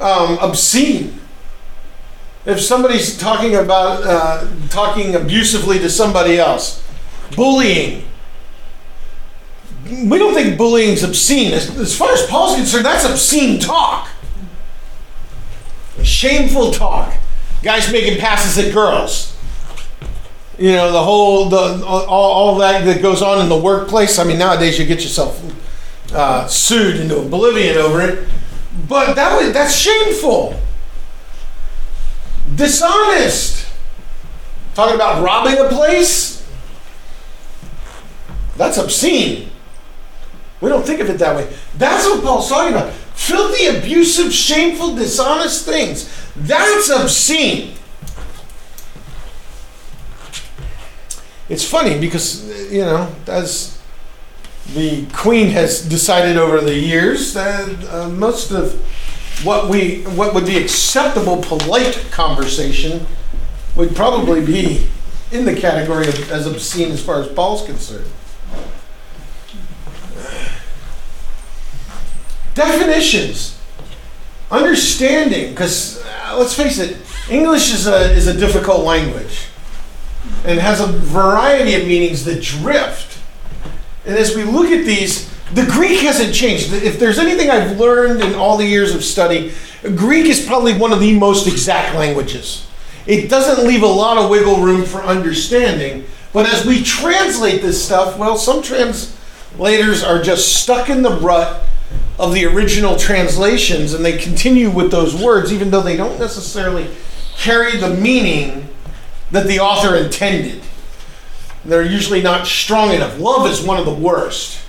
[0.00, 1.20] um, obscene.
[2.46, 6.84] If somebody's talking about uh, talking abusively to somebody else,
[7.34, 8.04] bullying.
[9.86, 11.52] We don't think bullying's obscene.
[11.52, 14.08] As, as far as Paul's concerned, that's obscene talk.
[16.02, 17.14] Shameful talk.
[17.62, 19.36] Guys making passes at girls.
[20.58, 24.18] You know, the whole, the all, all that that goes on in the workplace.
[24.18, 25.42] I mean, nowadays you get yourself
[26.12, 28.28] uh, sued into oblivion over it.
[28.88, 30.60] But that was, that's shameful.
[32.54, 33.66] Dishonest.
[34.74, 36.46] Talking about robbing a place?
[38.56, 39.50] That's obscene.
[40.60, 41.52] We don't think of it that way.
[41.76, 42.92] That's what Paul's talking about.
[42.92, 46.10] Filthy, abusive, shameful, dishonest things.
[46.36, 47.74] That's obscene.
[51.48, 53.73] It's funny because, you know, as
[54.72, 58.74] the Queen has decided over the years that uh, most of
[59.44, 63.06] what we what would be acceptable polite conversation
[63.76, 64.86] would probably be
[65.32, 68.10] in the category of as obscene as far as Paul's concerned.
[72.54, 73.58] Definitions,
[74.50, 76.96] understanding, because uh, let's face it,
[77.28, 79.48] English is a is a difficult language,
[80.44, 83.18] and has a variety of meanings that drift.
[84.06, 86.72] And as we look at these, the Greek hasn't changed.
[86.72, 89.52] If there's anything I've learned in all the years of study,
[89.82, 92.66] Greek is probably one of the most exact languages.
[93.06, 96.06] It doesn't leave a lot of wiggle room for understanding.
[96.32, 101.62] But as we translate this stuff, well, some translators are just stuck in the rut
[102.18, 106.88] of the original translations and they continue with those words, even though they don't necessarily
[107.36, 108.68] carry the meaning
[109.30, 110.62] that the author intended.
[111.64, 113.18] They're usually not strong enough.
[113.18, 114.60] Love is one of the worst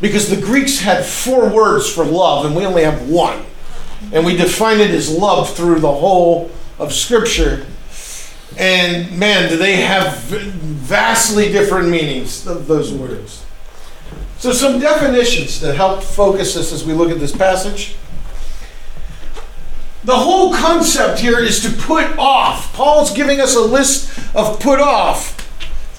[0.00, 3.44] because the Greeks had four words for love and we only have one.
[4.12, 7.66] And we define it as love through the whole of Scripture.
[8.58, 10.14] And man, do they have
[10.84, 13.44] vastly different meanings of those words.
[14.38, 17.96] So, some definitions that help focus us as we look at this passage.
[20.04, 22.74] The whole concept here is to put off.
[22.74, 25.33] Paul's giving us a list of put off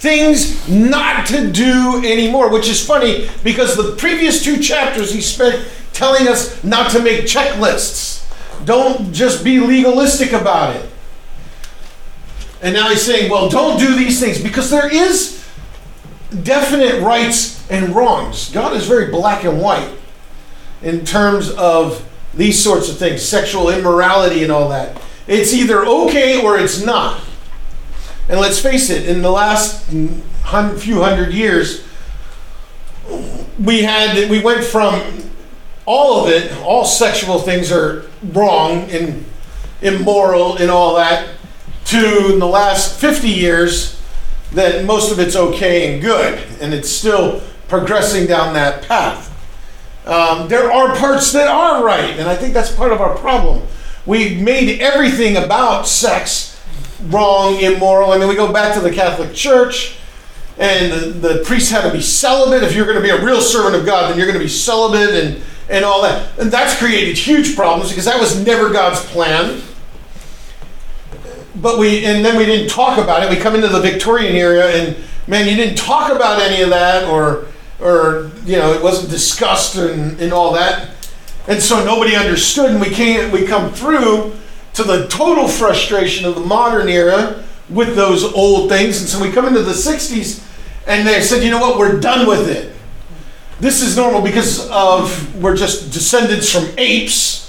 [0.05, 5.67] things not to do anymore, which is funny because the previous two chapters he spent
[5.93, 8.23] telling us not to make checklists.
[8.65, 10.87] Don't just be legalistic about it.
[12.61, 15.43] And now he's saying, well, don't do these things because there is
[16.43, 18.51] definite rights and wrongs.
[18.51, 19.91] God is very black and white
[20.83, 25.01] in terms of these sorts of things, sexual immorality and all that.
[25.25, 27.21] It's either okay or it's not.
[28.27, 29.91] And let's face it, in the last
[30.43, 31.85] hun- few hundred years,
[33.63, 35.01] we had we went from
[35.85, 39.23] all of it, all sexual things are wrong and
[39.81, 41.29] immoral and all that,
[41.85, 44.01] to in the last 50 years
[44.53, 49.31] that most of it's okay and good, and it's still progressing down that path.
[50.07, 53.67] Um, there are parts that are right, and I think that's part of our problem.
[54.05, 56.54] We've made everything about sex
[57.03, 58.11] wrong, immoral.
[58.11, 59.97] I mean, we go back to the Catholic Church,
[60.57, 62.63] and the, the priest had to be celibate.
[62.63, 64.49] If you're going to be a real servant of God, then you're going to be
[64.49, 66.37] celibate and, and all that.
[66.39, 69.61] And that's created huge problems because that was never God's plan.
[71.55, 73.29] But we, and then we didn't talk about it.
[73.29, 77.05] We come into the Victorian era, and man, you didn't talk about any of that,
[77.05, 77.47] or,
[77.79, 80.91] or you know, it wasn't discussed and, and all that.
[81.47, 84.33] And so nobody understood, and we came, we come through
[84.75, 88.99] to the total frustration of the modern era with those old things.
[88.99, 90.43] And so we come into the 60s,
[90.87, 92.73] and they said, you know what, we're done with it.
[93.59, 97.43] This is normal because of we're just descendants from apes,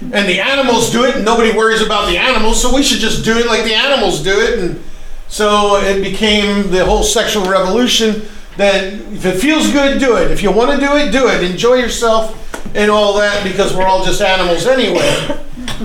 [0.00, 3.24] and the animals do it, and nobody worries about the animals, so we should just
[3.24, 4.58] do it like the animals do it.
[4.58, 4.82] And
[5.28, 8.22] so it became the whole sexual revolution
[8.56, 10.30] that if it feels good, do it.
[10.30, 11.48] If you want to do it, do it.
[11.48, 12.38] Enjoy yourself
[12.74, 15.38] and all that because we're all just animals anyway.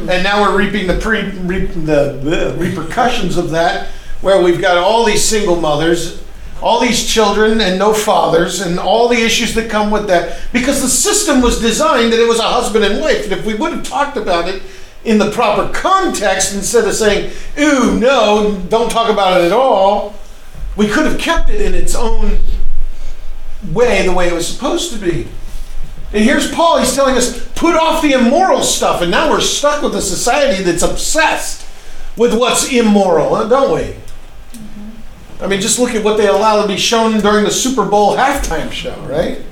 [0.10, 3.88] And now we're reaping the pre the, the repercussions of that,
[4.22, 6.24] where we've got all these single mothers,
[6.62, 10.40] all these children, and no fathers, and all the issues that come with that.
[10.54, 13.24] Because the system was designed that it was a husband and wife.
[13.24, 14.62] And if we would have talked about it
[15.04, 20.16] in the proper context instead of saying, "Ooh, no, don't talk about it at all,"
[20.76, 22.40] we could have kept it in its own
[23.72, 25.28] way, the way it was supposed to be.
[26.14, 29.02] And here's Paul, he's telling us, put off the immoral stuff.
[29.02, 31.68] And now we're stuck with a society that's obsessed
[32.16, 33.92] with what's immoral, don't we?
[33.92, 35.44] Mm-hmm.
[35.44, 38.16] I mean, just look at what they allow to be shown during the Super Bowl
[38.16, 39.44] halftime show, right?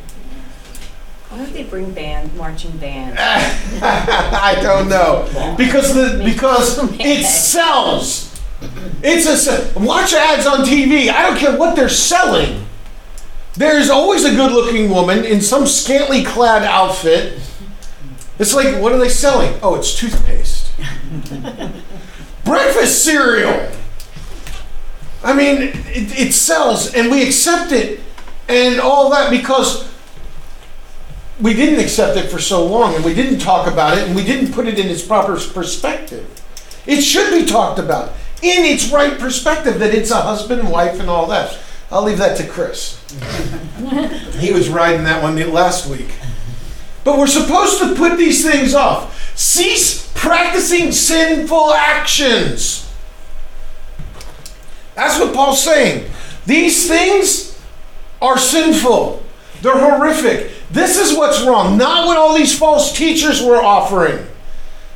[1.30, 3.20] Why don't they bring band, marching band?
[3.20, 5.56] I don't know.
[5.58, 8.34] Because the because it sells.
[9.04, 11.10] It's a watch ads on TV.
[11.10, 12.66] I don't care what they're selling.
[13.58, 17.40] There's always a good-looking woman in some scantily clad outfit.
[18.38, 19.58] It's like, what are they selling?
[19.64, 20.74] Oh, it's toothpaste.
[22.44, 23.72] Breakfast cereal.
[25.24, 28.02] I mean, it, it sells, and we accept it,
[28.50, 29.90] and all that because
[31.40, 34.24] we didn't accept it for so long, and we didn't talk about it, and we
[34.24, 36.30] didn't put it in its proper perspective.
[36.86, 38.10] It should be talked about
[38.42, 41.58] in its right perspective that it's a husband wife and all that.
[41.92, 43.02] I'll leave that to Chris.
[44.40, 46.10] he was riding that one last week.
[47.04, 49.38] But we're supposed to put these things off.
[49.38, 52.92] Cease practicing sinful actions.
[54.96, 56.10] That's what Paul's saying.
[56.46, 57.62] These things
[58.22, 59.24] are sinful.
[59.62, 60.52] They're horrific.
[60.72, 61.78] This is what's wrong.
[61.78, 64.26] Not what all these false teachers were offering.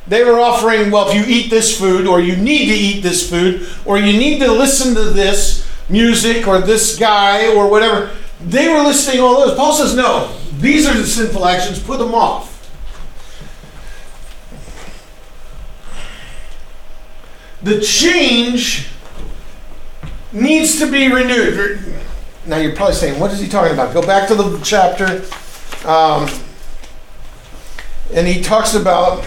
[0.08, 3.30] They were offering, well, if you eat this food, or you need to eat this
[3.30, 8.10] food, or you need to listen to this music, or this guy, or whatever.
[8.40, 9.56] They were listing all those.
[9.56, 12.48] Paul says, no, these are the sinful actions, put them off.
[17.62, 18.88] The change
[20.32, 21.80] needs to be renewed.
[22.46, 23.92] Now you're probably saying, what is he talking about?
[23.92, 25.22] Go back to the chapter.
[25.86, 26.28] Um,
[28.14, 29.26] and he talks about,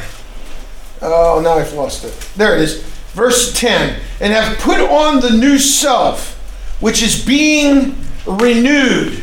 [1.02, 2.14] oh, now I've lost it.
[2.36, 2.82] There it is.
[3.14, 6.33] Verse 10 and have put on the new self,
[6.84, 7.96] which is being
[8.28, 9.18] renewed.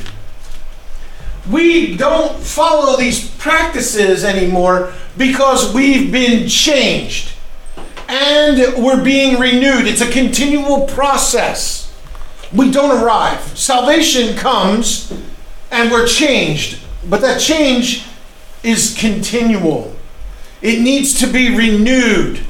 [1.51, 7.35] We don't follow these practices anymore because we've been changed
[8.09, 9.87] and we're being renewed.
[9.87, 11.95] It's a continual process.
[12.51, 13.43] We don't arrive.
[13.59, 15.13] Salvation comes
[15.71, 16.81] and we're changed,
[17.11, 18.07] but that change
[18.63, 19.95] is continual.
[20.63, 22.41] It needs to be renewed.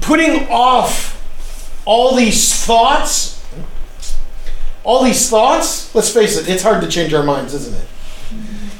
[0.00, 1.22] Putting off
[1.84, 3.33] all these thoughts,
[4.84, 7.88] all these thoughts, let's face it, it's hard to change our minds, isn't it?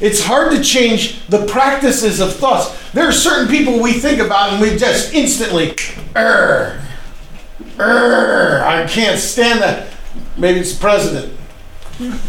[0.01, 2.93] It's hard to change the practices of thoughts.
[2.93, 5.75] There are certain people we think about and we just instantly,
[6.15, 6.87] err,
[7.79, 9.89] err, I can't stand that.
[10.37, 11.39] Maybe it's the president.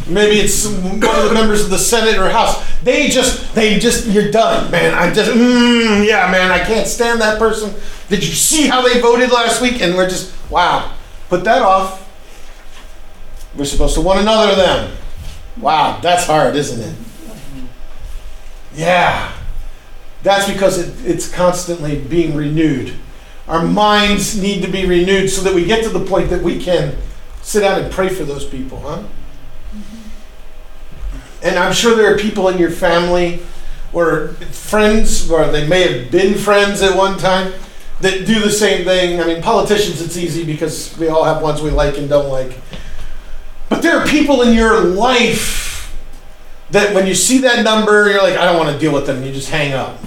[0.07, 2.63] Maybe it's one of the members of the Senate or House.
[2.83, 4.93] They just, they just, you're done, man.
[4.93, 7.73] I just, mm, yeah, man, I can't stand that person.
[8.07, 9.81] Did you see how they voted last week?
[9.81, 10.93] And we're just, wow,
[11.29, 12.04] put that off.
[13.57, 14.91] We're supposed to one another then.
[15.57, 16.95] Wow, that's hard, isn't it?
[18.75, 19.31] Yeah.
[20.23, 22.93] That's because it, it's constantly being renewed.
[23.47, 26.59] Our minds need to be renewed so that we get to the point that we
[26.59, 26.97] can
[27.41, 29.03] sit down and pray for those people, huh?
[29.71, 29.97] Mm-hmm.
[31.43, 33.41] And I'm sure there are people in your family
[33.93, 37.53] or friends, or they may have been friends at one time,
[38.01, 39.21] that do the same thing.
[39.21, 42.59] I mean, politicians, it's easy because we all have ones we like and don't like.
[43.85, 45.95] There are people in your life
[46.71, 49.23] that when you see that number, you're like, I don't want to deal with them.
[49.23, 49.99] You just hang up.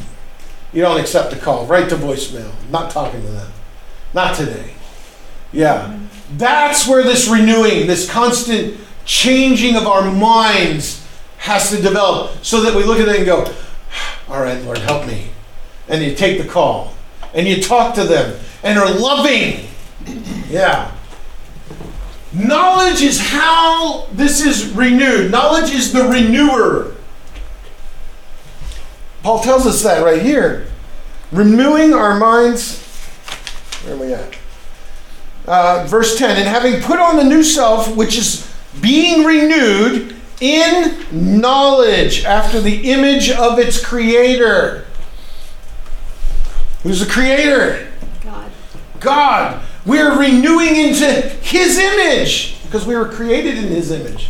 [0.73, 1.65] You don't accept the call.
[1.65, 2.51] Right to voicemail.
[2.73, 3.53] Not talking to them.
[4.13, 4.75] Not today.
[5.53, 5.97] Yeah.
[6.33, 11.07] That's where this renewing, this constant changing of our minds
[11.37, 13.45] has to develop so that we look at it and go,
[14.29, 15.29] All right, Lord, help me.
[15.87, 16.95] And you take the call
[17.33, 19.69] and you talk to them and are loving.
[20.51, 20.98] Yeah.
[22.39, 25.31] Knowledge is how this is renewed.
[25.31, 26.95] Knowledge is the renewer.
[29.23, 30.69] Paul tells us that right here.
[31.33, 32.81] Renewing our minds.
[33.85, 34.39] Where are we at?
[35.47, 38.49] Uh, verse 10 And having put on the new self, which is
[38.81, 44.87] being renewed in knowledge after the image of its creator.
[46.83, 47.91] Who's the creator?
[48.23, 48.53] God.
[49.01, 49.63] God.
[49.89, 51.07] We're renewing into
[51.41, 54.29] His image because we were created in His image.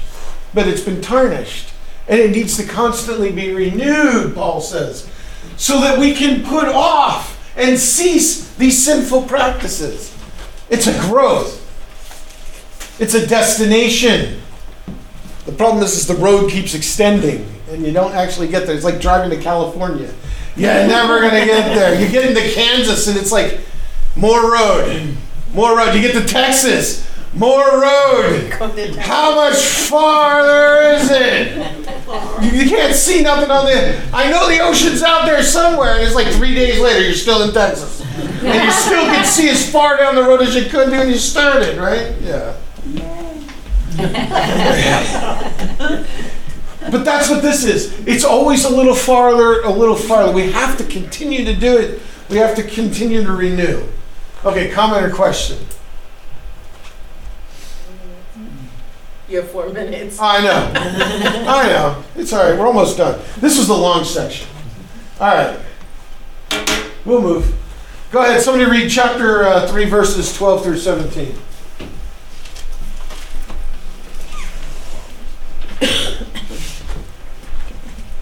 [0.54, 1.70] But it's been tarnished.
[2.06, 5.10] And it needs to constantly be renewed, Paul says,
[5.58, 10.16] so that we can put off and cease these sinful practices.
[10.70, 11.64] It's a growth,
[12.98, 14.40] it's a destination.
[15.44, 18.74] The problem is, is the road keeps extending and you don't actually get there.
[18.74, 20.12] It's like driving to California.
[20.56, 22.00] You're never going to get there.
[22.00, 23.60] You get into Kansas and it's like
[24.16, 25.16] more road,
[25.54, 25.94] more road.
[25.94, 28.50] You get to Texas, more road.
[28.98, 31.88] How much farther is it?
[32.42, 34.00] You, can't see nothing on the.
[34.12, 37.42] I know the ocean's out there somewhere, and it's like three days later, you're still
[37.42, 38.00] in Texas.
[38.20, 41.18] And you still can see as far down the road as you could when you
[41.18, 42.14] started, right?
[42.20, 42.56] Yeah.
[46.90, 48.06] but that's what this is.
[48.06, 50.32] It's always a little farther, a little farther.
[50.32, 52.00] We have to continue to do it.
[52.30, 53.84] We have to continue to renew.
[54.48, 55.58] Okay, comment or question?
[59.28, 60.18] You have four minutes.
[60.18, 60.72] I know.
[60.74, 62.02] I know.
[62.16, 62.58] It's all right.
[62.58, 63.20] We're almost done.
[63.40, 64.48] This was the long section.
[65.20, 65.60] All right.
[67.04, 67.54] We'll move.
[68.10, 68.40] Go ahead.
[68.40, 71.34] Somebody read chapter uh, 3, verses 12 through 17.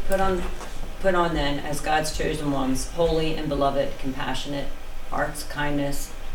[0.08, 0.42] Put on,
[0.98, 4.66] put on then, as God's chosen ones, holy and beloved, compassionate,
[5.10, 6.12] hearts, kindness,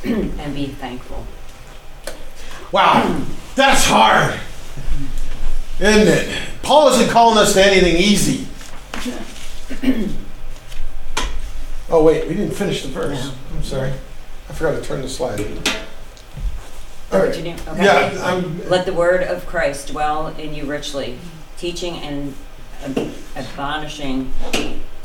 [0.04, 1.26] and be thankful.
[2.72, 3.24] Wow.
[3.54, 4.38] That's hard.
[5.80, 6.38] Isn't it?
[6.62, 8.46] Paul isn't calling us to anything easy.
[11.92, 12.28] Oh, wait.
[12.28, 13.34] We didn't finish the verse.
[13.52, 13.92] I'm sorry.
[14.48, 15.40] I forgot to turn the slide.
[17.12, 17.36] All right.
[17.36, 17.56] Okay.
[17.76, 21.18] Yeah, I'm, Let the word of Christ dwell in you richly,
[21.58, 22.34] teaching and
[23.34, 24.32] admonishing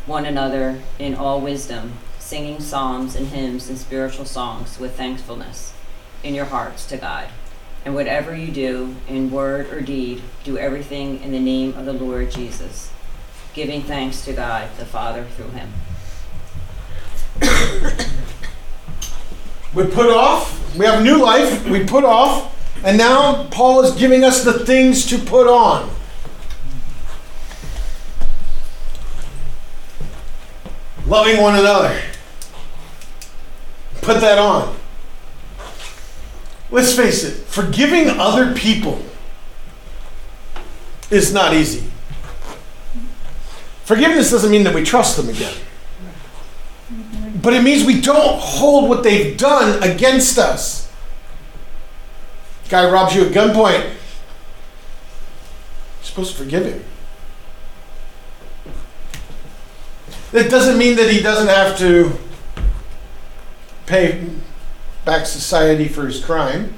[0.06, 1.94] one another in all wisdom,
[2.26, 5.76] singing psalms and hymns and spiritual songs with thankfulness
[6.24, 7.28] in your hearts to God.
[7.86, 11.94] And whatever you do, in word or deed, do everything in the name of the
[11.94, 12.92] Lord Jesus,
[13.54, 15.72] giving thanks to God the Father through him.
[19.76, 20.76] we put off.
[20.76, 21.70] We have new life.
[21.70, 22.52] We put off.
[22.84, 25.92] And now Paul is giving us the things to put on.
[31.06, 32.02] Loving one another.
[34.06, 34.76] Put that on.
[36.70, 39.02] Let's face it, forgiving other people
[41.10, 41.90] is not easy.
[43.84, 45.56] Forgiveness doesn't mean that we trust them again.
[47.42, 50.92] But it means we don't hold what they've done against us.
[52.70, 53.82] Guy robs you at gunpoint.
[53.82, 53.94] You're
[56.04, 56.84] supposed to forgive him.
[60.32, 62.20] That doesn't mean that he doesn't have to
[63.86, 64.28] pay
[65.06, 66.74] back society for his crime,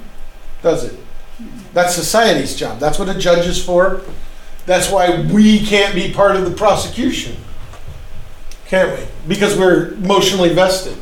[0.62, 0.98] does it?
[1.72, 2.78] That's society's job.
[2.78, 4.02] That's what a judge is for.
[4.66, 7.36] That's why we can't be part of the prosecution.
[8.66, 9.06] can't we?
[9.26, 10.96] Because we're emotionally vested.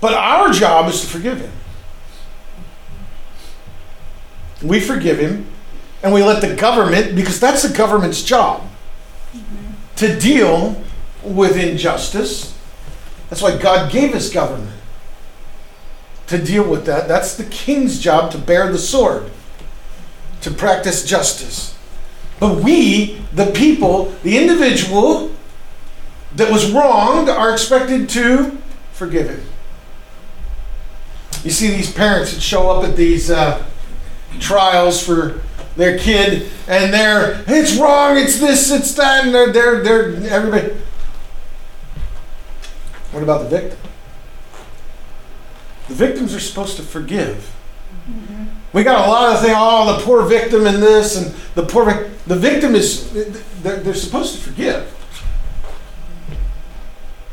[0.00, 1.52] But our job is to forgive him.
[4.62, 5.46] We forgive him,
[6.02, 8.66] and we let the government, because that's the government's job,
[9.96, 10.82] to deal
[11.22, 12.56] with injustice.
[13.28, 14.77] That's why God gave us government
[16.28, 17.08] to deal with that.
[17.08, 19.30] That's the king's job to bear the sword,
[20.42, 21.76] to practice justice.
[22.38, 25.32] But we, the people, the individual
[26.36, 28.56] that was wronged, are expected to
[28.92, 29.40] forgive it.
[31.44, 33.64] You see these parents that show up at these uh,
[34.38, 35.40] trials for
[35.76, 40.74] their kid, and they're it's wrong, it's this, it's that, and they're they're, they're everybody.
[43.12, 43.78] What about the victim?
[45.88, 47.54] The victims are supposed to forgive.
[48.08, 48.44] Mm-hmm.
[48.72, 49.54] We got a lot of things.
[49.56, 52.08] Oh, the poor victim in this and the poor.
[52.26, 53.10] The victim is
[53.62, 54.94] they're, they're supposed to forgive.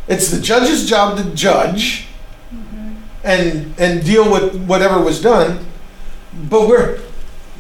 [0.08, 2.08] It's the judge's job to judge
[2.54, 2.94] mm-hmm.
[3.24, 5.66] and and deal with whatever was done.
[6.50, 7.00] But we're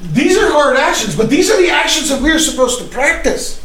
[0.02, 3.64] these are hard actions, but these are the actions that we're supposed to practice.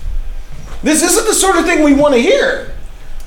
[0.83, 2.75] This isn't the sort of thing we want to hear.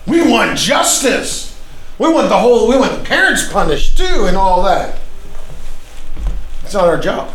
[0.08, 1.53] We want justice.
[2.00, 5.00] We want the whole we want the parents punished too and all that.
[6.64, 7.34] It's not our job.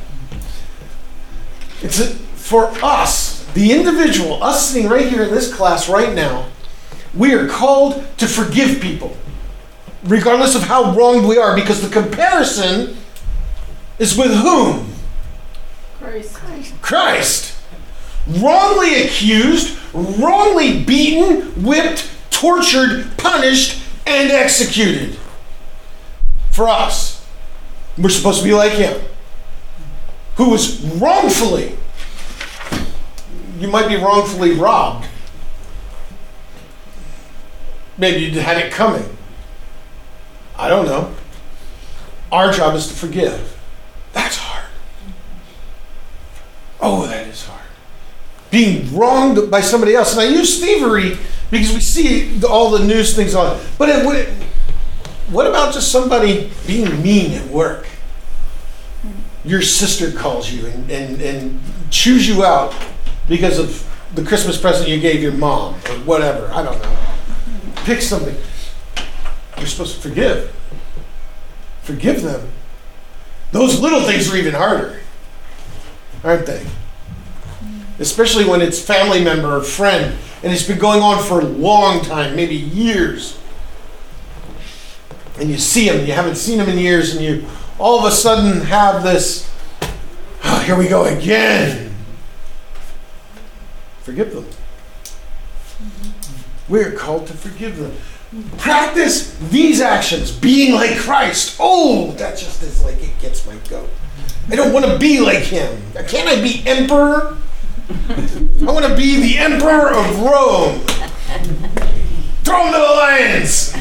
[1.80, 6.48] It's a, for us, the individual, us sitting right here in this class right now,
[7.14, 9.16] we are called to forgive people,
[10.04, 12.96] regardless of how wronged we are, because the comparison
[13.98, 14.92] is with whom?
[16.00, 16.36] Christ.
[16.82, 17.54] Christ.
[18.26, 25.18] Wrongly accused, wrongly beaten, whipped, tortured, punished, and executed.
[26.50, 27.26] For us.
[27.96, 29.00] We're supposed to be like him.
[30.36, 31.76] Who was wrongfully,
[33.58, 35.06] you might be wrongfully robbed.
[37.96, 39.16] Maybe you had it coming.
[40.56, 41.12] I don't know.
[42.30, 43.58] Our job is to forgive.
[44.12, 44.66] That's hard.
[46.80, 47.57] Oh, that is hard.
[48.50, 50.12] Being wronged by somebody else.
[50.12, 51.18] And I use thievery
[51.50, 53.60] because we see all the news things on.
[53.78, 54.26] But it, what,
[55.30, 57.86] what about just somebody being mean at work?
[59.44, 62.74] Your sister calls you and, and, and chews you out
[63.28, 63.84] because of
[64.14, 66.50] the Christmas present you gave your mom or whatever.
[66.52, 66.96] I don't know.
[67.84, 68.36] Pick something.
[69.56, 70.54] You're supposed to forgive.
[71.82, 72.50] Forgive them.
[73.52, 75.00] Those little things are even harder,
[76.22, 76.66] aren't they?
[77.98, 82.00] Especially when it's family member or friend and it's been going on for a long
[82.02, 83.38] time, maybe years.
[85.38, 87.46] And you see them, you haven't seen them in years, and you
[87.78, 89.50] all of a sudden have this,
[90.44, 91.94] oh, here we go again.
[94.02, 94.46] Forgive them.
[96.68, 97.92] We are called to forgive them.
[98.58, 101.56] Practice these actions, being like Christ.
[101.58, 103.88] Oh, that just is like it gets my goat.
[104.50, 105.82] I don't want to be like him.
[106.08, 107.38] Can't I be emperor?
[107.90, 110.80] I want to be the emperor of Rome.
[112.44, 113.72] Throw him to the lions.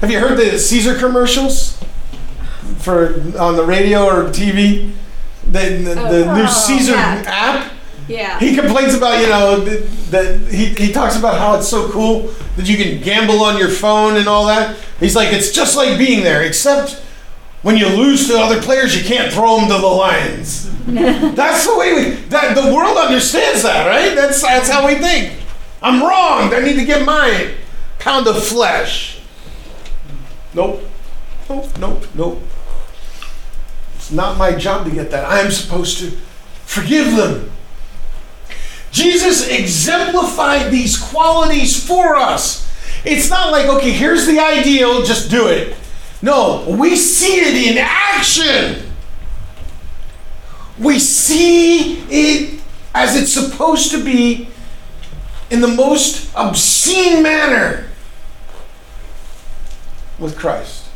[0.00, 1.82] Have you heard the Caesar commercials
[2.78, 4.92] for on the radio or TV?
[5.44, 7.24] The, the, the oh, new oh, oh, Caesar yeah.
[7.26, 7.72] app.
[8.06, 8.38] Yeah.
[8.38, 9.64] He complains about, you know,
[10.10, 13.68] that he, he talks about how it's so cool that you can gamble on your
[13.68, 14.76] phone and all that.
[14.98, 17.02] He's like, it's just like being there, except
[17.62, 20.70] when you lose to other players, you can't throw them to the lions.
[20.86, 24.14] that's the way we, that the world understands that, right?
[24.14, 25.38] That's, that's how we think.
[25.82, 26.54] I'm wrong.
[26.54, 27.54] I need to get my
[27.98, 29.20] pound of flesh.
[30.54, 30.82] Nope.
[31.48, 32.42] Nope, nope, nope.
[33.96, 35.24] It's not my job to get that.
[35.24, 36.10] I am supposed to
[36.64, 37.50] forgive them.
[38.90, 42.68] Jesus exemplified these qualities for us.
[43.04, 45.76] It's not like, okay, here's the ideal, just do it.
[46.22, 48.86] No, we see it in action.
[50.78, 52.60] We see it
[52.94, 54.48] as it's supposed to be
[55.50, 57.88] in the most obscene manner
[60.18, 60.86] with Christ.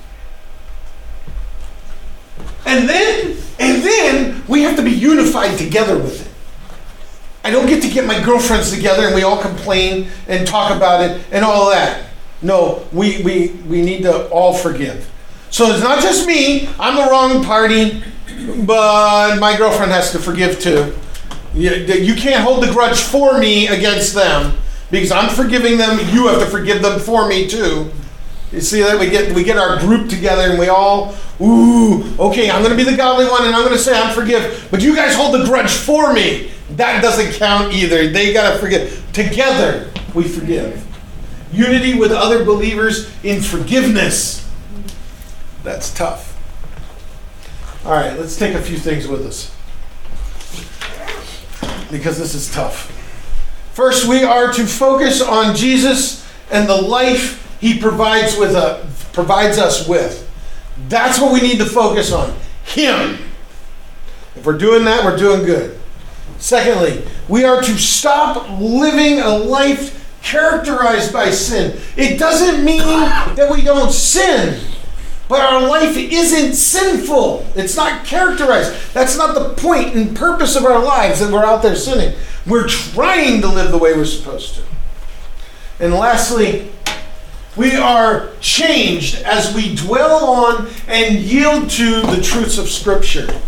[2.66, 6.33] And then, and then we have to be unified together with it.
[7.45, 11.03] I don't get to get my girlfriends together and we all complain and talk about
[11.03, 12.07] it and all that.
[12.41, 15.11] No, we, we, we need to all forgive.
[15.55, 18.03] So it's not just me, I'm the wrong party,
[18.65, 20.93] but my girlfriend has to forgive too.
[21.55, 24.59] You, you can't hold the grudge for me against them
[24.91, 27.89] because I'm forgiving them, you have to forgive them for me too.
[28.51, 32.51] You see that we get we get our group together and we all ooh okay
[32.51, 35.15] I'm gonna be the godly one and I'm gonna say I'm forgive but you guys
[35.15, 40.85] hold the grudge for me that doesn't count either they gotta forgive together we forgive
[41.53, 44.44] unity with other believers in forgiveness.
[45.65, 46.31] That's tough.
[47.85, 49.55] All right, let's take a few things with us
[51.91, 52.91] because this is tough.
[53.73, 59.59] First, we are to focus on Jesus and the life he provides with a, provides
[59.59, 60.31] us with.
[60.89, 62.37] That's what we need to focus on.
[62.65, 63.19] Him.
[64.37, 65.79] If we're doing that, we're doing good.
[66.39, 71.81] Secondly, we are to stop living a life characterized by sin.
[71.97, 74.61] It doesn't mean that we don't sin,
[75.29, 77.47] but our life isn't sinful.
[77.55, 78.75] It's not characterized.
[78.93, 82.16] That's not the point and purpose of our lives that we're out there sinning.
[82.47, 84.62] We're trying to live the way we're supposed to.
[85.81, 86.70] And lastly,
[87.57, 93.41] we are changed as we dwell on and yield to the truths of Scripture.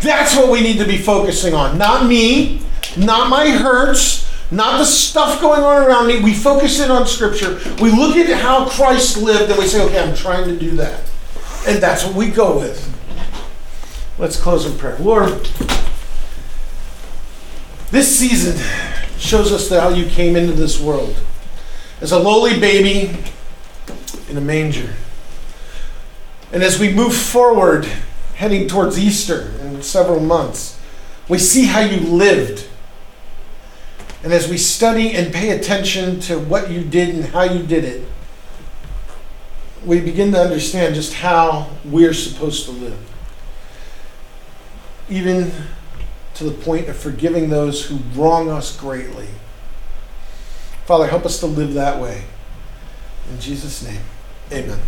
[0.00, 1.78] That's what we need to be focusing on.
[1.78, 2.62] Not me,
[2.96, 6.20] not my hurts, not the stuff going on around me.
[6.20, 7.60] We focus in on Scripture.
[7.80, 11.02] We look at how Christ lived and we say, okay, I'm trying to do that.
[11.66, 12.94] And that's what we go with.
[14.18, 14.96] Let's close in prayer.
[14.98, 15.48] Lord,
[17.90, 18.56] this season
[19.18, 21.16] shows us how you came into this world
[22.00, 23.16] as a lowly baby
[24.28, 24.94] in a manger.
[26.52, 27.86] And as we move forward,
[28.36, 30.78] heading towards Easter in several months,
[31.28, 32.66] we see how you lived.
[34.22, 37.84] And as we study and pay attention to what you did and how you did
[37.84, 38.04] it,
[39.84, 42.98] we begin to understand just how we're supposed to live.
[45.08, 45.52] Even
[46.34, 49.28] to the point of forgiving those who wrong us greatly.
[50.84, 52.24] Father, help us to live that way.
[53.30, 54.00] In Jesus' name,
[54.52, 54.78] amen.